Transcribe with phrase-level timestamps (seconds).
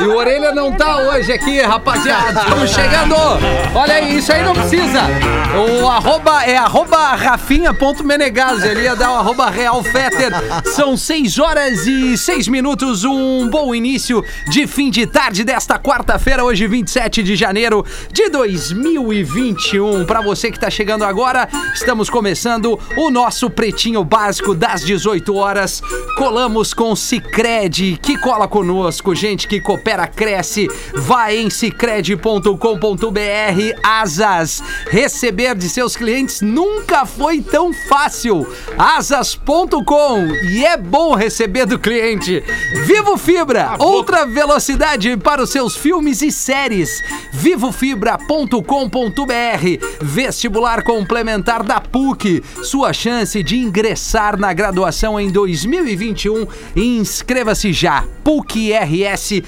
[0.00, 2.42] E o Orelha não tá hoje aqui, rapaziada.
[2.42, 3.16] Estamos chegando.
[3.74, 5.00] Olha aí, isso aí não precisa.
[5.82, 8.62] O arroba é arroba rafinha.menegas.
[8.62, 10.32] Ele ia dar o arroba realfetter.
[10.66, 13.02] São 6 horas e 6 minutos.
[13.02, 20.04] Um bom início de fim de tarde desta quarta-feira, hoje 27 de janeiro de 2021.
[20.04, 25.82] Para você que tá chegando agora, estamos começando o nosso Pretinho Básico das 18 horas.
[26.16, 30.68] Colamos com Cicred, que cola conosco, gente que coopera, cresce.
[30.94, 32.54] Vai em cicred.com.br.
[33.82, 34.62] Asas.
[34.88, 38.46] Receber de seus clientes nunca foi tão fácil.
[38.78, 40.26] Asas.com.
[40.50, 42.44] E é bom receber do cliente.
[42.84, 47.02] Vivo Fibra, outra velocidade para os seus filmes e séries.
[47.32, 49.86] Vivofibra.com.br.
[50.02, 52.44] Vestibular complementar da PUC.
[52.62, 56.46] Sua chance de ingressar na graduação em 2021.
[56.76, 58.04] Inscreva-se já.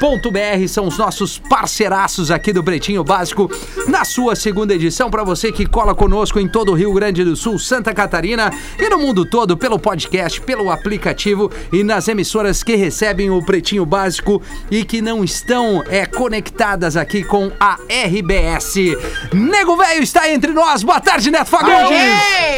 [0.00, 3.50] PUCRS.br são os nossos parceiraços aqui do Pretinho Básico
[3.86, 7.36] na sua segunda edição para você que cola conosco em todo o Rio Grande do
[7.36, 12.74] Sul, Santa Catarina e no mundo todo pelo podcast, pelo aplicativo e nas emissoras que
[12.76, 18.74] recebem o Pretinho Básico e que não estão é, conectadas aqui com a RBS.
[19.32, 20.82] Nego Velho está entre nós.
[20.82, 21.98] Boa tarde, Neto Fagundes.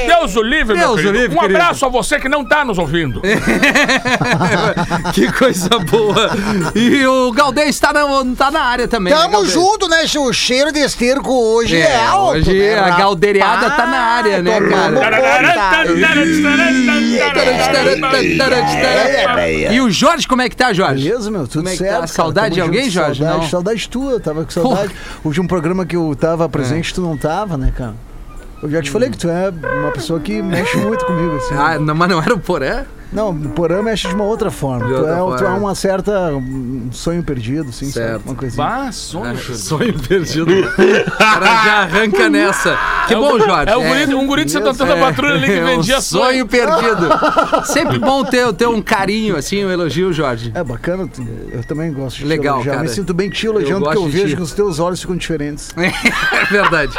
[0.06, 1.18] Deus o livre, meu Deus o querido.
[1.18, 1.56] livre, Um querido.
[1.60, 3.20] abraço a você que não tá nos ouvindo.
[5.14, 6.30] que coisa boa.
[6.74, 8.02] E o Galdês está na,
[8.36, 9.12] tá na área também.
[9.12, 9.52] né, Tamo Galdês?
[9.52, 10.04] junto, né?
[10.18, 12.38] O cheiro de esterco hoje é, É, alto.
[12.38, 14.96] hoje né, a galderiada tá na área, né, cara?
[19.72, 21.04] E o Jorge, como é que tá, Jorge?
[21.08, 21.90] Beleza, meu, tudo Como é que certo.
[21.90, 21.94] tá?
[21.96, 22.06] cara.
[22.06, 23.20] Saudade de alguém, junto, Jorge?
[23.22, 23.50] Saudade, Não.
[23.50, 24.94] saudade tua, tava com saudade.
[25.24, 27.94] Hoje um programa que eu tava presente, tu não tava, né, cara?
[28.62, 31.54] Eu já te falei que tu é uma pessoa que mexe muito comigo, assim.
[31.54, 32.84] Ah, não, mas não era o Porã?
[33.12, 34.86] Não, o Porã mexe de uma outra forma.
[34.86, 36.32] Tu, é, tu é uma certa.
[36.34, 38.12] um sonho perdido, assim, Certo.
[38.12, 38.24] sabe?
[38.26, 38.66] Uma coisinha.
[38.66, 39.38] Bah, sonho.
[39.38, 40.46] Sonho perdido.
[41.06, 42.78] O cara já arranca nessa.
[43.06, 43.70] Que É bom, Jorge.
[43.70, 46.24] É, o guri, um guri de Antônio da Patrulha ali que é um vendia sonho
[46.24, 46.46] sonho.
[46.46, 47.08] perdido.
[47.64, 50.50] Sempre bom ter, ter um carinho, assim, um elogio, Jorge.
[50.54, 51.08] É bacana,
[51.52, 52.72] eu também gosto de te Legal, elogiar.
[52.74, 52.84] cara.
[52.84, 55.70] Me sinto bem te elogiando Eu porque eu vejo que os teus olhos ficam diferentes.
[56.36, 56.92] É verdade.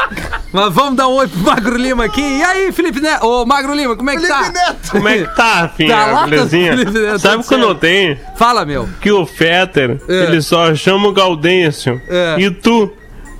[0.52, 2.22] Mas vamos dar um oi pro Magro Lima aqui.
[2.22, 3.26] E aí, Felipe Neto?
[3.26, 4.38] Ô, Magro Lima, como é que tá?
[4.44, 4.92] Felipe Neto!
[4.92, 5.97] Como é que tá, filha?
[6.06, 6.72] Tá lá, Belezinha?
[6.72, 8.18] tá- Felipe, Sabe quando eu tenho?
[8.36, 8.88] Fala, meu.
[9.02, 10.14] Que o Fetter, É.
[10.24, 12.02] ele só chama o Gaudêncio.
[12.10, 12.36] É.
[12.40, 12.92] E tu,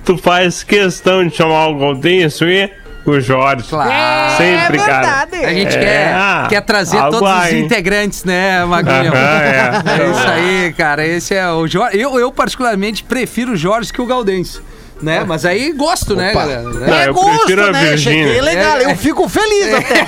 [0.04, 2.70] tu faz questão de chamar o Gaudêncio e
[3.06, 3.64] o Jorge.
[3.68, 4.36] Claro.
[4.36, 5.26] Sempre, cara.
[5.32, 7.60] A gente É, quer, quer trazer algo todos os aí.
[7.60, 8.62] integrantes, né?
[8.62, 9.70] Aham, é.
[10.02, 11.06] É isso aí, cara.
[11.06, 11.98] Esse é o Jorge.
[11.98, 14.62] Eu, eu particularmente, prefiro o Jorge que o Gaudêncio.
[15.00, 15.24] Né?
[15.24, 16.62] Mas aí gosto, né, galera?
[16.62, 17.08] Não, Né?
[17.08, 17.84] eu Gosto, prefiro a né?
[17.90, 18.26] Virgínia.
[18.26, 18.84] Cheguei legal, É.
[18.86, 20.06] eu fico feliz até.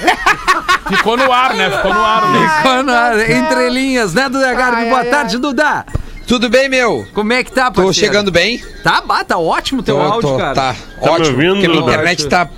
[0.96, 1.70] Ficou no ar, né?
[1.70, 2.32] Ficou no ar.
[2.32, 2.48] né?
[2.56, 4.86] Ficou na- Entre linhas, né, Duda Garbi?
[4.86, 5.86] Boa tarde, Duda.
[6.26, 7.06] Tudo bem, meu?
[7.14, 7.94] Como é que tá, Tô parceiro?
[7.94, 8.58] chegando bem?
[8.82, 10.54] Tá, bah, tá ótimo teu Tô- áudio, tô- cara.
[10.54, 11.30] Tá, Tá me ótimo.
[11.36, 12.48] ouvindo, porque minha internet tá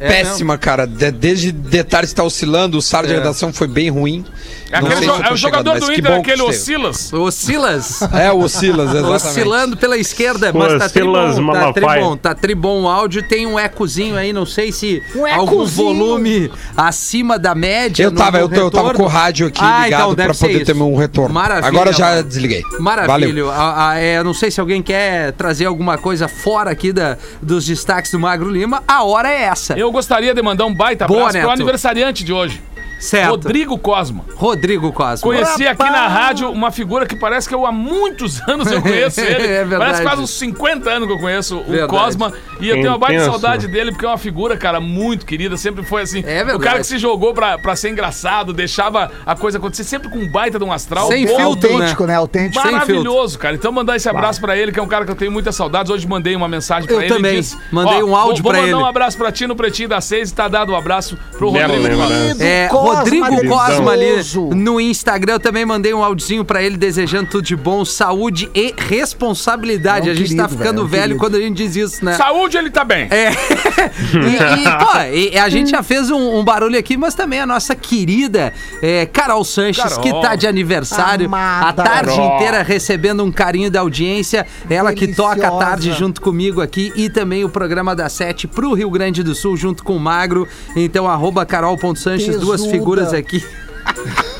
[0.00, 0.86] É péssima, cara.
[0.86, 3.16] De- desde de tarde tá oscilando, o sala de É.
[3.16, 4.24] redação foi bem ruim.
[4.72, 7.12] É, aquele jo- é o jogador mas do Inter, bom aquele que Oscilas.
[7.12, 8.02] O Silas.
[8.14, 9.14] É, o Silas, exatamente.
[9.16, 11.72] Oscilando pela esquerda, mas tá Silas tribom, tá Malafaia.
[11.72, 16.50] tribom, tá tribom o áudio, tem um ecozinho aí, não sei se Um algum volume
[16.76, 18.04] acima da média.
[18.04, 20.34] Eu tava, no eu, tô- eu tava com o rádio aqui Ah, ligado então pra
[20.34, 20.84] poder ter isso.
[20.84, 21.34] um retorno.
[21.34, 22.22] Maravilha, Agora já mano.
[22.24, 22.62] desliguei.
[22.78, 23.12] Maravilha.
[23.44, 23.50] Valeu.
[23.50, 27.66] A- a- é, não sei se alguém quer trazer alguma coisa fora aqui da, dos
[27.66, 28.82] destaques do Magro Lima.
[28.86, 29.74] A hora é essa.
[29.74, 31.60] Eu gostaria de mandar um baita Boa, abraço pro Neto.
[31.60, 32.60] aniversariante de hoje.
[33.00, 33.30] Certo.
[33.30, 34.24] Rodrigo Cosma.
[34.36, 35.28] Rodrigo Cosmo.
[35.28, 39.20] Conheci aqui na rádio uma figura que parece que eu há muitos anos eu conheço
[39.20, 39.40] ele.
[39.50, 39.78] É verdade.
[39.84, 41.90] Parece quase uns 50 anos que eu conheço o Verdade.
[41.90, 42.32] Cosma.
[42.60, 43.30] E eu tenho uma baita Intenso.
[43.32, 45.56] saudade dele, porque é uma figura, cara, muito querida.
[45.56, 46.20] Sempre foi assim.
[46.20, 46.56] É verdade.
[46.56, 50.18] O cara que se jogou pra, pra ser engraçado, deixava a coisa acontecer sempre com
[50.18, 51.08] um baita de um astral.
[51.08, 52.14] Sem bom, filtro, Autêntico, né?
[52.16, 52.64] Autêntico.
[52.64, 53.54] Maravilhoso, cara.
[53.54, 55.90] Então mandar esse abraço pra ele, que é um cara que eu tenho muitas saudades.
[55.90, 57.10] Hoje mandei uma mensagem pra Eu ele.
[57.12, 57.36] e também.
[57.40, 58.74] disse, Mandei ó, um áudio vou, pra vou ele.
[58.74, 61.50] mandar um abraço pra ti no Pretinho das Seis e tá dado um abraço pro
[61.50, 62.00] Bela Rodrigo.
[62.00, 62.28] lembrança.
[62.34, 62.44] Cosma.
[62.44, 63.48] É, Cosma, Rodrigo.
[63.48, 64.10] Cosma ali
[64.54, 65.34] no Instagram.
[65.34, 70.08] Eu também mandei um áudiozinho pra ele desejando tudo de bom, saúde e responsabilidade.
[70.08, 71.20] É um a gente tá querido, ficando velho, é um velho querido.
[71.20, 72.14] quando a gente diz isso, né?
[72.14, 73.08] Saúde, ele tá bem.
[73.10, 73.30] É.
[74.14, 77.46] e, e, pô, e a gente já fez um, um barulho aqui, mas também a
[77.46, 78.52] nossa querida
[78.82, 80.00] é, Carol Sanches, Carol.
[80.00, 81.68] que tá de aniversário, Amada.
[81.68, 82.36] a tarde Carol.
[82.36, 84.46] inteira recebendo um carinho da audiência.
[84.68, 85.64] Ela que toca a Deliciosa.
[85.64, 89.56] tarde junto comigo aqui e também o programa da Sete pro Rio Grande do Sul,
[89.56, 90.46] junto com o Magro.
[90.76, 92.78] Então, arroba carol.sanches, duas Tesuda.
[92.80, 93.44] Figuras aqui.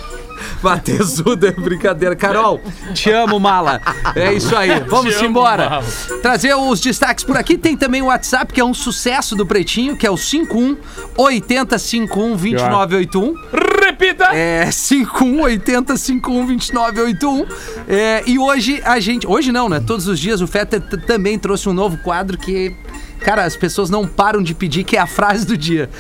[0.63, 2.15] Batezuda é brincadeira.
[2.15, 2.61] Carol,
[2.93, 3.81] te amo, mala.
[4.15, 4.81] É isso aí.
[4.87, 5.71] Vamos amo, embora.
[5.71, 5.85] mala.
[6.21, 7.57] Trazer os destaques por aqui.
[7.57, 10.77] Tem também o WhatsApp, que é um sucesso do Pretinho, que é o 51
[11.17, 13.35] 80 51 2981.
[13.83, 14.25] Repita!
[14.35, 17.47] É 5180 512981.
[17.89, 19.27] É, e hoje a gente.
[19.27, 19.81] Hoje não, né?
[19.81, 22.75] Todos os dias o t- também trouxe um novo quadro que.
[23.21, 25.91] Cara, as pessoas não param de pedir, que é a frase do dia.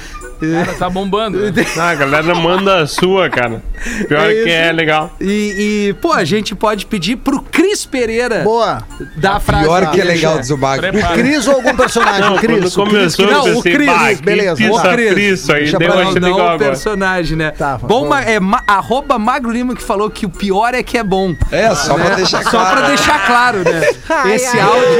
[0.40, 1.38] Cara, tá bombando.
[1.38, 1.52] né?
[1.78, 3.62] Ah, a galera manda a sua, cara.
[4.08, 4.48] Pior É que isso.
[4.48, 5.14] é legal.
[5.20, 8.82] E, e, pô, a gente pode pedir pro Cris Pereira Boa.
[9.16, 9.64] dar a frase.
[9.64, 10.80] Pior que é legal do Zubag.
[10.80, 11.14] Prepara.
[11.14, 12.20] Cris ou algum personagem?
[12.20, 12.74] Não, Cris.
[12.74, 14.80] quando o Cris Não, o Cris, bah, beleza, que boa.
[14.82, 15.12] pizza Cris.
[15.12, 16.58] Cris, aí Deixa deu não legal o agora.
[16.58, 17.50] personagem, né?
[17.52, 20.98] Tá, bom, ma- é ma- arroba Magro Lima que falou que o pior é que
[20.98, 21.34] é bom.
[21.50, 22.76] É, só pra deixar Só claro.
[22.78, 23.80] pra deixar claro, né?
[24.34, 24.90] Esse áudio.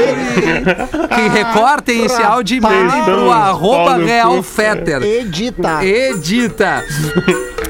[1.15, 4.41] Que recortem esse áudio e mandem pro arroba Real.
[4.41, 5.01] Fetter.
[5.31, 5.81] Edita.
[5.81, 6.85] Edita.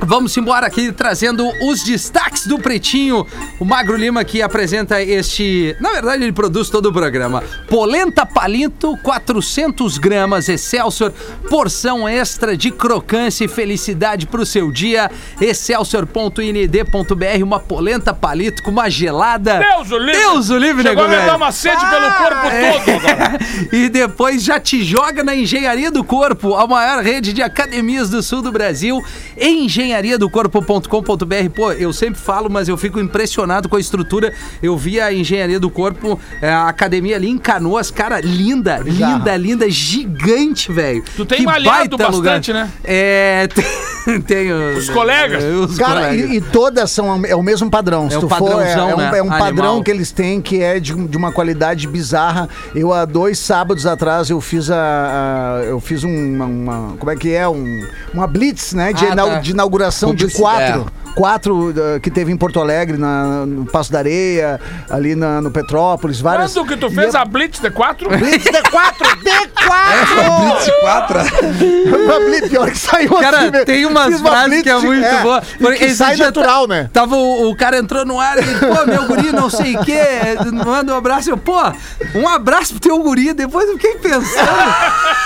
[0.04, 3.26] Vamos embora aqui trazendo os destaques do Pretinho.
[3.60, 5.76] O Magro Lima que apresenta este.
[5.80, 7.44] Na verdade, ele produz todo o programa.
[7.70, 11.14] Polenta Palito, 400 gramas, Excelsior,
[11.50, 15.12] porção extra de crocância e felicidade pro seu dia.
[15.40, 19.60] Excelsior.ind.br, uma polenta palito com uma gelada.
[19.60, 20.20] Deus o livre!
[20.20, 23.40] Deus o livre, Chegou a me dar uma sede pelo corpo todo agora.
[23.72, 28.24] e depois já te joga na Engenharia do Corpo, a maior rede de academias do
[28.24, 29.04] sul do Brasil,
[29.38, 31.50] engenhariadocorpo.com.br.
[31.54, 34.34] Pô, eu sempre falo, mas eu fico impressionado com a estrutura.
[34.64, 39.36] Eu vi a Engenharia do Corpo, é, a academia ali em Canoas, cara, linda, linda,
[39.38, 41.04] linda, gigante, velho.
[41.16, 42.70] Tu tem Que malhado baita bastante, né?
[42.84, 43.48] É,
[44.06, 45.44] tem, tem os, Os colegas?
[45.44, 46.30] Os Cara, colegas.
[46.32, 48.10] e, e todas são é o mesmo padrão.
[48.10, 49.12] Se É o tu for, é, é um, né?
[49.18, 52.48] é um padrão que eles têm que é de, de uma qualidade bizarra.
[52.74, 57.12] Eu há dois sábados atrás eu fiz a, a- eu fiz um, uma, uma- como
[57.12, 59.40] é que é um uma blitz, né, de, Ah, tá.
[59.40, 60.74] de inauguração de Publicidade.
[60.80, 60.92] quatro.
[61.16, 64.60] Quatro uh, que teve em Porto Alegre, na- no Passo da Areia,
[64.90, 66.54] ali na- no Petrópolis, várias.
[66.54, 68.08] Quando que tu fez a Blitz D4?
[68.18, 69.22] Blitz D4!
[69.24, 70.42] D4!
[70.42, 71.20] Blitz 4.
[72.06, 73.66] Uma blitz, pior que saiu Cara, assim, né?
[73.66, 75.42] tem umas uma frases blitz que é muito é, boa.
[75.60, 76.90] e que esse sai dia natural, tá- né?
[76.94, 79.84] Tava o, o cara entrou no ar e ele, pô, meu guri, não sei o
[79.86, 80.02] quê,
[80.66, 81.30] manda um abraço.
[81.30, 81.60] Eu, pô,
[82.16, 83.34] um abraço pro teu guri.
[83.34, 84.26] Depois eu fiquei pensando,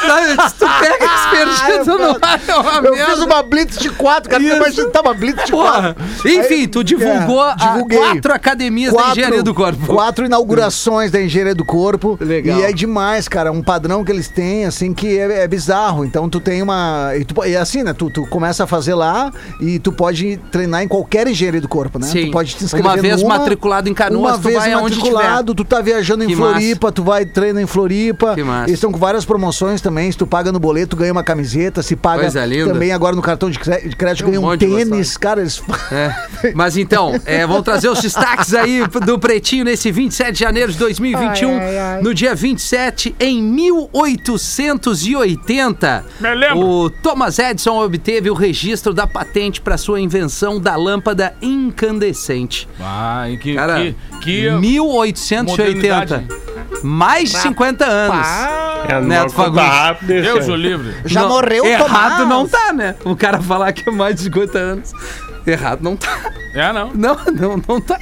[0.07, 3.11] sabe, se tu pega aspergido no ar, é uma Eu merda.
[3.13, 4.41] fiz uma blitz de quatro, cara.
[4.43, 4.55] Isso.
[4.55, 5.63] Imagina, tá uma blitz de Porra.
[5.71, 5.74] quatro.
[6.25, 7.97] Enfim, Aí, tu divulgou é, divulguei.
[7.97, 9.85] quatro academias da engenharia do corpo.
[9.85, 12.17] Quatro inaugurações da engenharia do corpo.
[12.21, 12.59] Legal.
[12.59, 13.51] E é demais, cara.
[13.51, 16.05] Um padrão que eles têm, assim, que é, é bizarro.
[16.05, 17.11] Então tu tem uma.
[17.17, 17.93] E, tu, e assim, né?
[17.93, 19.31] Tu, tu começa a fazer lá
[19.61, 22.07] e tu pode treinar em qualquer engenharia do corpo, né?
[22.07, 22.25] Sim.
[22.27, 25.55] Tu pode te inscrever Uma vez numa, matriculado em Canoas, uma tu vez vai matriculado,
[25.55, 28.35] tu tá viajando em Que Floripa, tu vai treinar em Floripa.
[28.35, 28.63] Que massa.
[28.69, 30.11] Eles estão com várias promoções também.
[30.11, 31.81] Se tu paga no boleto, ganha uma camiseta.
[31.81, 32.71] Se paga linda.
[32.73, 35.17] também agora no cartão de cré- de crédito, um ganha um de tênis.
[35.17, 35.61] Cara, eles.
[35.91, 36.13] É.
[36.53, 40.77] Mas então, é, vamos trazer os destaques aí do Pretinho nesse 27 de janeiro de
[40.77, 42.01] 2021.
[42.01, 46.59] No dia 27, em 1880, Me lembro.
[46.59, 52.67] o Thomas Edison obteve o registro da patente para sua invenção da lâmpada incandescente.
[52.79, 53.55] Ai, que.
[53.55, 55.51] Cara, que, que 1880.
[55.51, 56.27] modernidade.
[56.83, 58.27] Mais de 50 anos.
[58.87, 59.65] É, Neto Fagundes.
[60.03, 60.93] Deus o livre.
[61.05, 62.29] Já Não, morreu Errado Tomás.
[62.29, 62.95] não tá, né?
[63.03, 64.91] O cara falar que é mais de 50 anos.
[65.45, 66.33] Errado não tá.
[66.53, 66.93] É, não.
[66.93, 67.99] Não, não, não tá.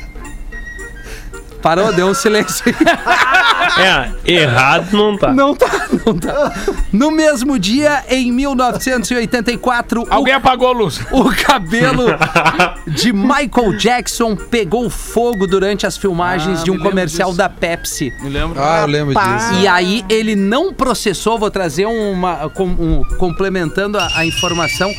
[1.63, 2.75] Parou, deu um silêncio aí.
[3.75, 5.33] É, errado não tá.
[5.33, 6.53] Não tá, não tá.
[6.91, 10.99] No mesmo dia, em 1984, Alguém apagou a luz.
[11.11, 12.05] o, o cabelo
[12.87, 17.37] de Michael Jackson pegou fogo durante as filmagens Ah, de um comercial disso.
[17.37, 18.11] da Pepsi.
[18.21, 18.61] Me lembro.
[18.61, 19.53] Ah, eu lembro disso.
[19.61, 24.93] E aí ele não processou, vou trazer uma com- um- complementando a, a informação,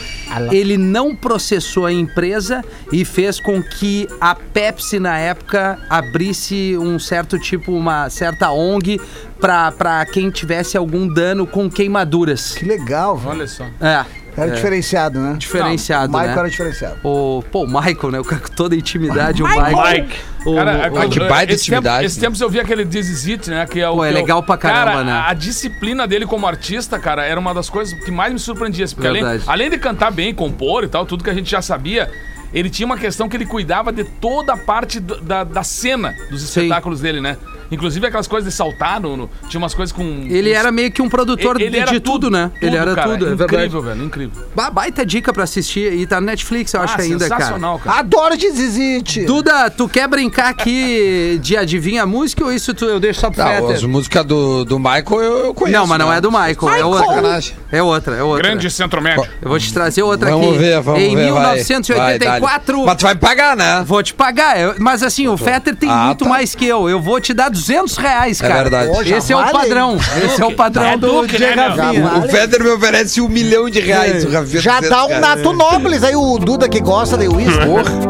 [0.50, 6.98] ele não processou a empresa e fez com que a Pepsi na época abrisse um
[6.98, 9.00] certo tipo, uma certa ONG
[9.40, 12.54] pra pra quem tivesse algum dano com queimaduras.
[12.54, 13.30] Que legal, velho.
[13.30, 13.64] Olha só.
[13.80, 14.04] É,
[14.36, 15.36] Era diferenciado, né?
[15.38, 16.40] diferenciado, o Michael né?
[16.40, 16.96] era diferenciado.
[17.04, 18.20] O, pô, o Michael, né?
[18.20, 19.60] O cara com toda a intimidade, o Mike.
[20.00, 20.16] Mike.
[20.46, 22.26] O- Cara, o- Ah, que baita esse tempo, atividade, esse né?
[22.26, 23.64] tempos eu vi aquele This Is It, né?
[23.66, 23.94] Que é o.
[23.96, 25.12] Pô, é legal pra caramba, cara, né?
[25.12, 28.84] A, a disciplina dele como artista, cara, era uma das coisas que mais me surpreendia.
[28.84, 31.62] assim, Porque além, além de cantar bem, compor e tal, tudo que a gente já
[31.62, 32.10] sabia.
[32.54, 36.42] Ele tinha uma questão que ele cuidava de toda a parte da, da cena dos
[36.42, 37.36] espetáculos dele, né?
[37.74, 40.02] Inclusive aquelas coisas de saltar, no, no- tinha umas coisas com.
[40.28, 42.50] Ele uns- era meio que um produtor ele de, era de tudo, né?
[42.62, 43.10] ele era cara.
[43.10, 43.54] tudo, é verdade.
[43.54, 44.42] Incrível, velho, incrível.
[44.54, 47.40] Ba- Baita dica pra assistir e tá no Netflix, eu acho Ah, ainda, cara.
[47.40, 47.98] sensacional, cara.
[47.98, 49.24] Adoro de Zizite.
[49.24, 53.30] Duda, tu quer brincar aqui de adivinha a música ou isso tu, eu deixo só
[53.30, 53.70] pro Tá, Fetter?
[53.76, 55.78] as músicas do, do Michael eu, eu conheço.
[55.78, 56.18] Não, mas não né?
[56.18, 57.06] é do Michael, é outra.
[57.06, 57.54] Sacanagem.
[57.72, 58.42] É outra, é outra.
[58.42, 59.26] Grande centro médio.
[59.42, 60.58] Eu vou te trazer outra Vamos aqui.
[60.58, 61.32] ver, vamos em ver.
[61.32, 61.54] vai.
[61.54, 62.76] 1984.
[62.76, 63.84] Vai, mas tu vai me pagar, né?
[63.86, 66.30] Vou te pagar, eu- mas assim, o Fetter tem Ah, muito tá.
[66.30, 66.88] mais que eu.
[66.88, 68.62] Eu vou te dar 200 reais, É cara.
[68.62, 68.90] verdade.
[68.92, 69.52] Pô, Esse é o vale?
[69.52, 69.96] padrão.
[70.24, 71.54] Esse é o padrão É do Duque, né?
[71.54, 72.04] Rafinha.
[72.18, 74.24] O Feder me oferece um milhão de reais.
[74.24, 75.20] o Rafinha Já dá um reais.
[75.22, 77.54] Nato Nobles aí, o Duda que gosta de uísque.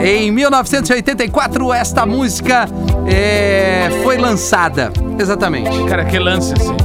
[0.02, 2.66] Em 1984, esta música
[3.06, 4.92] é, foi lançada.
[5.18, 5.84] Exatamente.
[5.84, 6.76] Cara, que lance, assim.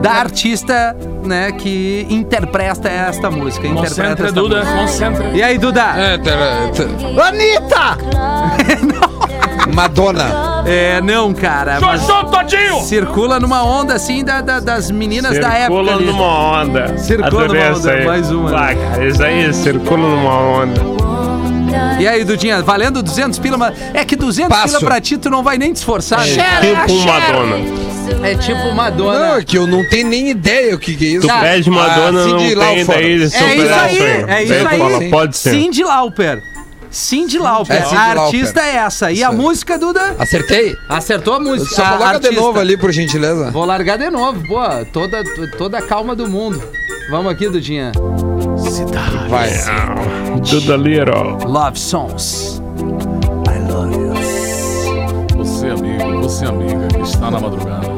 [0.00, 3.66] Da artista, né, que interpreta esta música.
[3.66, 4.78] Interpreta Concentra, esta Duda, música.
[5.10, 5.28] concentra.
[5.36, 5.82] E aí, Duda?
[5.96, 6.30] É, tá-
[6.72, 7.98] tá- Anitta!
[9.74, 10.62] Madonna.
[10.66, 11.78] É, não, cara.
[11.80, 12.80] Mas Jojo Todinho!
[12.82, 15.60] circula numa onda assim da, da- das meninas da época.
[15.82, 16.04] Circula ali.
[16.06, 16.98] numa onda.
[16.98, 18.06] Circula Adorei numa essa onda, aí.
[18.06, 18.50] mais uma.
[18.50, 20.98] Ah, cara, isso aí, circula numa onda.
[22.00, 24.76] E aí, Dudinha, valendo 200 pila, mas é que 200 Passo.
[24.78, 26.20] pila pra ti tu não vai nem te esforçar.
[26.20, 26.60] né?
[26.86, 27.56] Tipo Madonna.
[28.22, 29.36] É tipo Não, Madonna.
[29.38, 31.20] é que eu não tenho nem ideia o que, que é isso.
[31.22, 31.40] Tu Tá.
[31.40, 32.86] pede Madonna, Ah, não tem Lauper.
[32.86, 33.50] daí É isso aí,
[34.28, 35.10] é isso aí.
[35.10, 35.50] pode ser.
[35.50, 36.42] Cindy Lauper.
[36.90, 37.76] Cindy Lauper.
[37.76, 38.22] É, Cyndi a Lauper.
[38.24, 39.12] artista é essa.
[39.12, 39.36] E a aí.
[39.36, 40.16] música, Duda?
[40.18, 40.76] Acertei?
[40.88, 41.74] Acertou a música.
[41.74, 43.50] Só a coloca de novo ali, por gentileza.
[43.50, 44.40] Vou largar de novo.
[44.46, 44.60] Pô,
[44.92, 45.22] toda,
[45.56, 46.62] toda a calma do mundo.
[47.10, 47.92] Vamos aqui, Dudinha.
[49.28, 49.50] Vai.
[50.50, 51.38] Duda Little.
[51.46, 52.60] Love Songs.
[55.36, 57.88] Você, amigo, você, amiga, que está na madrugada.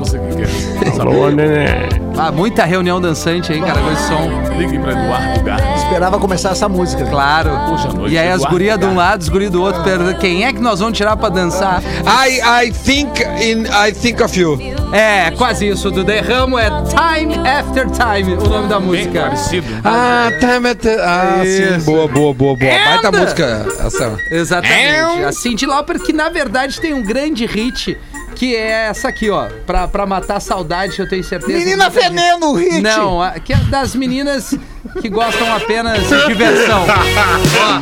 [0.00, 2.07] Você que quer Alô, neném.
[2.20, 4.52] Ah, muita reunião dançante aí, cara, com esse som.
[4.58, 5.76] ligue para Eduardo Garra.
[5.76, 7.04] Esperava começar essa música.
[7.06, 7.50] Claro.
[7.94, 9.82] Noite, E aí as Eduardo gurias de um lado, os gurias do outro.
[9.84, 11.80] perguntando, Quem é que nós vamos tirar pra dançar?
[12.04, 14.58] I, I think in I think of you.
[14.92, 15.90] É, quase isso.
[15.90, 19.20] Do Derramo é Time After Time, o nome da Bem música.
[19.20, 19.66] parecido.
[19.84, 21.76] Ah, time at Ah, sim.
[21.76, 21.86] Isso.
[21.86, 22.72] Boa, boa, boa, boa.
[22.72, 23.18] Baita Anda.
[23.20, 24.16] música essa.
[24.32, 25.24] Exatamente.
[25.24, 27.96] A Cindy Lauper, que na verdade tem um grande hit,
[28.38, 29.48] que é essa aqui, ó.
[29.66, 31.52] Pra, pra matar a saudade, eu tenho certeza.
[31.58, 32.80] Menina que Veneno, hit!
[32.80, 34.54] Não, a- que é das meninas
[35.02, 36.84] que gostam apenas de diversão.
[36.88, 37.80] Ó.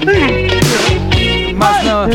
[1.54, 2.06] Mas não.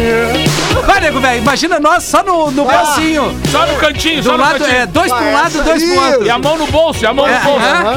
[0.85, 1.37] Vai, nego, velho.
[1.41, 3.35] Imagina nós só no, no bracinho.
[3.51, 4.77] Só no cantinho, Do só no lado, cantinho.
[4.77, 6.25] é, dois pra um lado, dois pro outro.
[6.25, 7.65] E a mão no bolso, e a mão É, no bolso.
[7.65, 7.95] aham.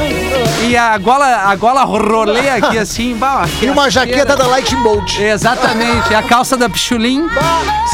[0.69, 5.19] E a gola, a gola rolê aqui assim, bah, E uma jaqueta da Lightning Bolt.
[5.19, 7.27] Exatamente, a calça da Pichulim,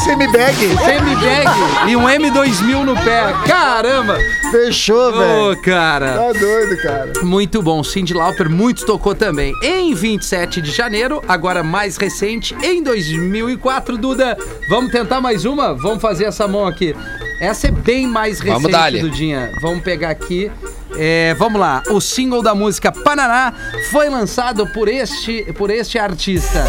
[0.03, 0.55] Semi-bag.
[0.77, 1.49] semi-bag
[1.89, 3.33] e um M2000 no pé.
[3.45, 4.17] Caramba!
[4.51, 5.61] Fechou, Ô, velho.
[5.61, 6.13] cara.
[6.13, 7.11] Tá doido, cara.
[7.23, 9.53] Muito bom, Cindy Lauper muito tocou também.
[9.61, 14.37] Em 27 de janeiro, agora mais recente, em 2004, Duda,
[14.69, 15.73] vamos tentar mais uma?
[15.73, 16.95] Vamos fazer essa mão aqui.
[17.39, 19.01] Essa é bem mais Vamos recente, dar-lhe.
[19.01, 19.51] Dudinha.
[19.61, 20.49] Vamos pegar aqui.
[20.97, 23.53] É, vamos lá, o single da música Pananá
[23.91, 26.65] foi lançado por este, por este artista.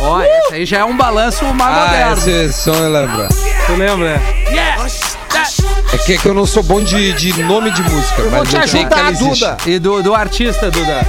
[0.00, 2.12] Ó, esse aí já é um balanço mais Ah, moderno.
[2.16, 3.28] esse som eu lembro.
[3.66, 4.20] Tu lembra?
[5.92, 8.48] É que, é que eu não sou bom de, de nome de música, Vou mas
[8.48, 9.44] te eu sei que ela ajudar, existe.
[9.44, 9.56] Duda.
[9.66, 11.06] E do, do artista, Duda.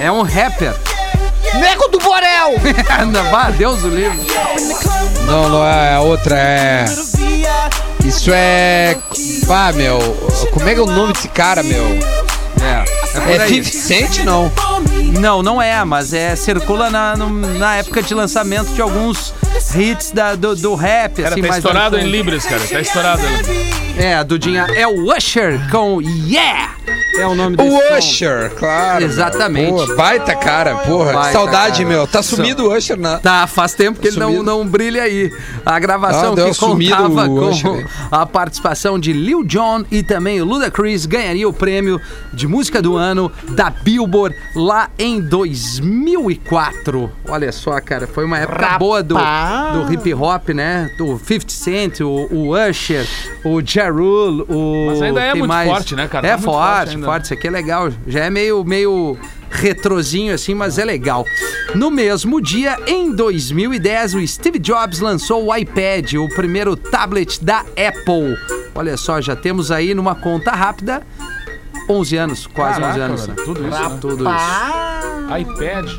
[0.00, 0.74] É um rapper.
[1.60, 2.54] Nego do Borel!
[3.30, 4.18] Vá, Deus o livre.
[5.26, 6.84] Não, não é a outra, é.
[8.04, 8.96] Isso é.
[9.48, 9.98] Ah, meu.
[10.52, 11.84] Como é que é o nome desse cara, meu?
[12.60, 12.84] É,
[13.32, 13.64] é É aí.
[13.64, 14.50] 50 Cent, não?
[15.18, 17.28] Não, não é, mas é circula na, no-
[17.58, 19.32] na época de lançamento de alguns
[19.76, 22.60] hits da, do, do rap, Cara, assim, tá mais estourado em Libras, cara.
[22.66, 23.22] Tá estourado.
[23.96, 26.72] É, a Dudinha é o Usher com Yeah!
[27.18, 27.98] É o nome desse O som.
[27.98, 29.04] Usher, claro.
[29.04, 29.70] Exatamente.
[29.86, 31.12] Pô, baita cara, porra.
[31.12, 31.88] Baita que saudade, cara.
[31.94, 32.06] meu.
[32.06, 33.20] Tá sumido o Usher, né?
[33.22, 35.30] Tá, faz tempo que ele não, não brilha aí.
[35.64, 40.40] A gravação Ah, que contava o com Usher a participação de Lil Jon e também
[40.40, 42.00] o Ludacris ganharia o prêmio
[42.32, 47.10] de música do ano da Billboard lá em 2004.
[47.28, 50.90] Olha só, cara, foi uma época boa do, do hip hop, né?
[50.98, 53.06] Do 50 Cent, o, o Usher,
[53.44, 54.86] o Ja Rule, o...
[54.88, 56.26] Mas ainda é muito forte, né, cara?
[56.26, 57.24] É muito forte, forte forte.
[57.24, 57.90] Isso aqui é legal.
[58.06, 59.16] Já é meio, meio
[59.50, 61.26] retrozinho assim, mas é legal.
[61.74, 67.60] No mesmo dia, em 2010, o Steve Jobs lançou o iPad, o primeiro tablet da
[67.60, 68.36] Apple.
[68.74, 71.02] Olha só, já temos aí numa conta rápida
[71.88, 73.26] 11 anos, quase 11 Caraca, anos.
[73.26, 73.98] velho, tudo isso, né?
[74.00, 75.40] Tudo isso.
[75.40, 75.90] iPad.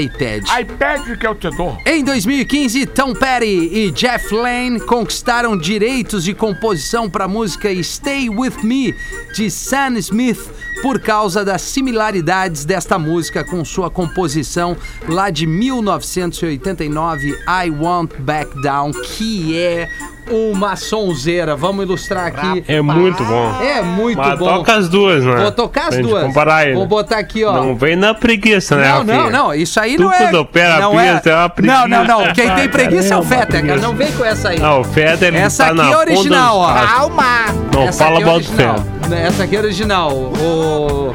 [0.00, 0.44] iPad.
[0.60, 1.78] iPad que eu te dou.
[1.86, 8.28] Em 2015, Tom Petty e Jeff Lane conquistaram direitos de composição para a música Stay
[8.28, 8.94] With Me,
[9.34, 10.40] de Sam Smith,
[10.82, 14.76] por causa das similaridades desta música com sua composição
[15.08, 19.88] lá de 1989, I Won't Back Down, que é
[20.30, 21.54] uma sonzeira.
[21.56, 22.64] Vamos ilustrar aqui.
[22.66, 23.60] É muito bom.
[23.62, 24.46] É muito Mas bom.
[24.46, 25.36] toca as duas, né?
[25.36, 26.24] Vou tocar as duas.
[26.26, 26.74] comparar ele.
[26.74, 27.52] Vou botar aqui, ó.
[27.54, 30.18] Não vem na preguiça, né, Não, não, não, isso aí não é.
[30.18, 31.88] quando opera não a preguiça, é uma preguiça.
[31.88, 32.32] Não, não, não.
[32.32, 33.80] Quem tem preguiça é o Feta, cara.
[33.80, 34.58] Não vem com essa aí.
[34.58, 36.74] Não, o Feder ele Essa tá aqui é original, ó.
[36.74, 37.46] Calma!
[37.72, 38.76] Não, Essa fala é mal do original.
[39.02, 39.18] Feder.
[39.26, 40.10] Essa aqui é original.
[40.12, 41.12] O.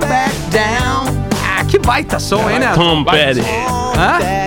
[0.00, 1.26] Back down.
[1.58, 2.72] Ah, que baita som, hein, né?
[2.74, 3.40] Tom Petty.
[3.40, 4.46] Hã?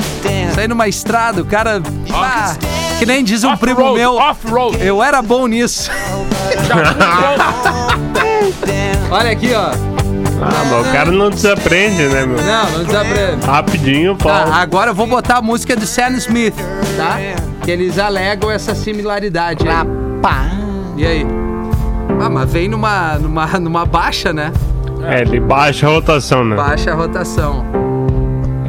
[0.58, 1.82] Aí numa estrada, o cara.
[2.14, 2.54] Ah,
[3.00, 4.16] que nem diz um primo meu.
[4.16, 4.86] Off-road.
[4.86, 5.90] Eu era bom nisso.
[9.10, 9.72] Olha aqui, ó.
[10.42, 12.42] Ah, mas o cara não desaprende, né, meu?
[12.42, 13.46] Não, não desaprende.
[13.46, 14.46] Rapidinho, pau.
[14.46, 16.56] Tá, agora eu vou botar a música do Sam Smith,
[16.98, 17.18] tá?
[17.64, 19.76] Que eles alegam essa similaridade aí.
[20.98, 21.26] E aí?
[22.22, 24.52] Ah, mas vem numa, numa, numa baixa, né?
[25.04, 26.56] É, ele baixa a rotação, né?
[26.56, 27.66] Baixa a rotação.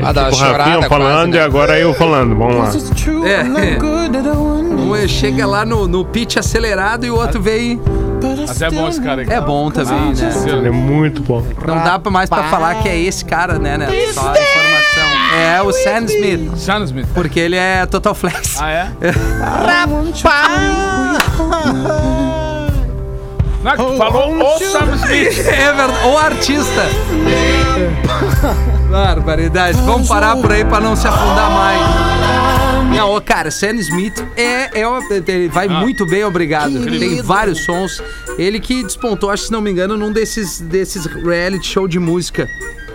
[0.02, 1.36] Ah, dá uma o Rafinha chorada falando quase, né?
[1.36, 2.36] e agora eu falando.
[2.36, 2.70] Vamos lá.
[3.28, 3.40] É.
[4.80, 7.80] Um chega lá no, no pitch acelerado e o outro vem.
[8.48, 9.32] Até é bom esse cara aqui.
[9.32, 10.34] É bom também, né?
[10.46, 11.44] Ele é muito bom.
[11.66, 13.78] Não dá pra mais pra falar que é esse cara, né?
[13.78, 13.86] né?
[14.12, 15.10] Só a informação.
[15.38, 16.56] É o Sam Smith.
[16.56, 17.06] Sam Smith.
[17.14, 18.60] Porque ele é Total Flex.
[18.60, 18.88] Ah, é?
[23.62, 25.38] Não, tu falou o Sam Smith.
[25.46, 26.06] É verdade.
[26.06, 26.82] O artista.
[28.90, 29.78] Barbaridade.
[29.82, 31.80] Vamos parar por aí pra não se afundar mais.
[32.96, 36.72] Não, ô, cara, Sam Smith é, é, o- ele vai muito bem, obrigado.
[36.98, 38.02] Tem vários sons.
[38.36, 41.98] Ele que despontou, acho que se não me engano, num desses, desses reality show de
[41.98, 42.48] música.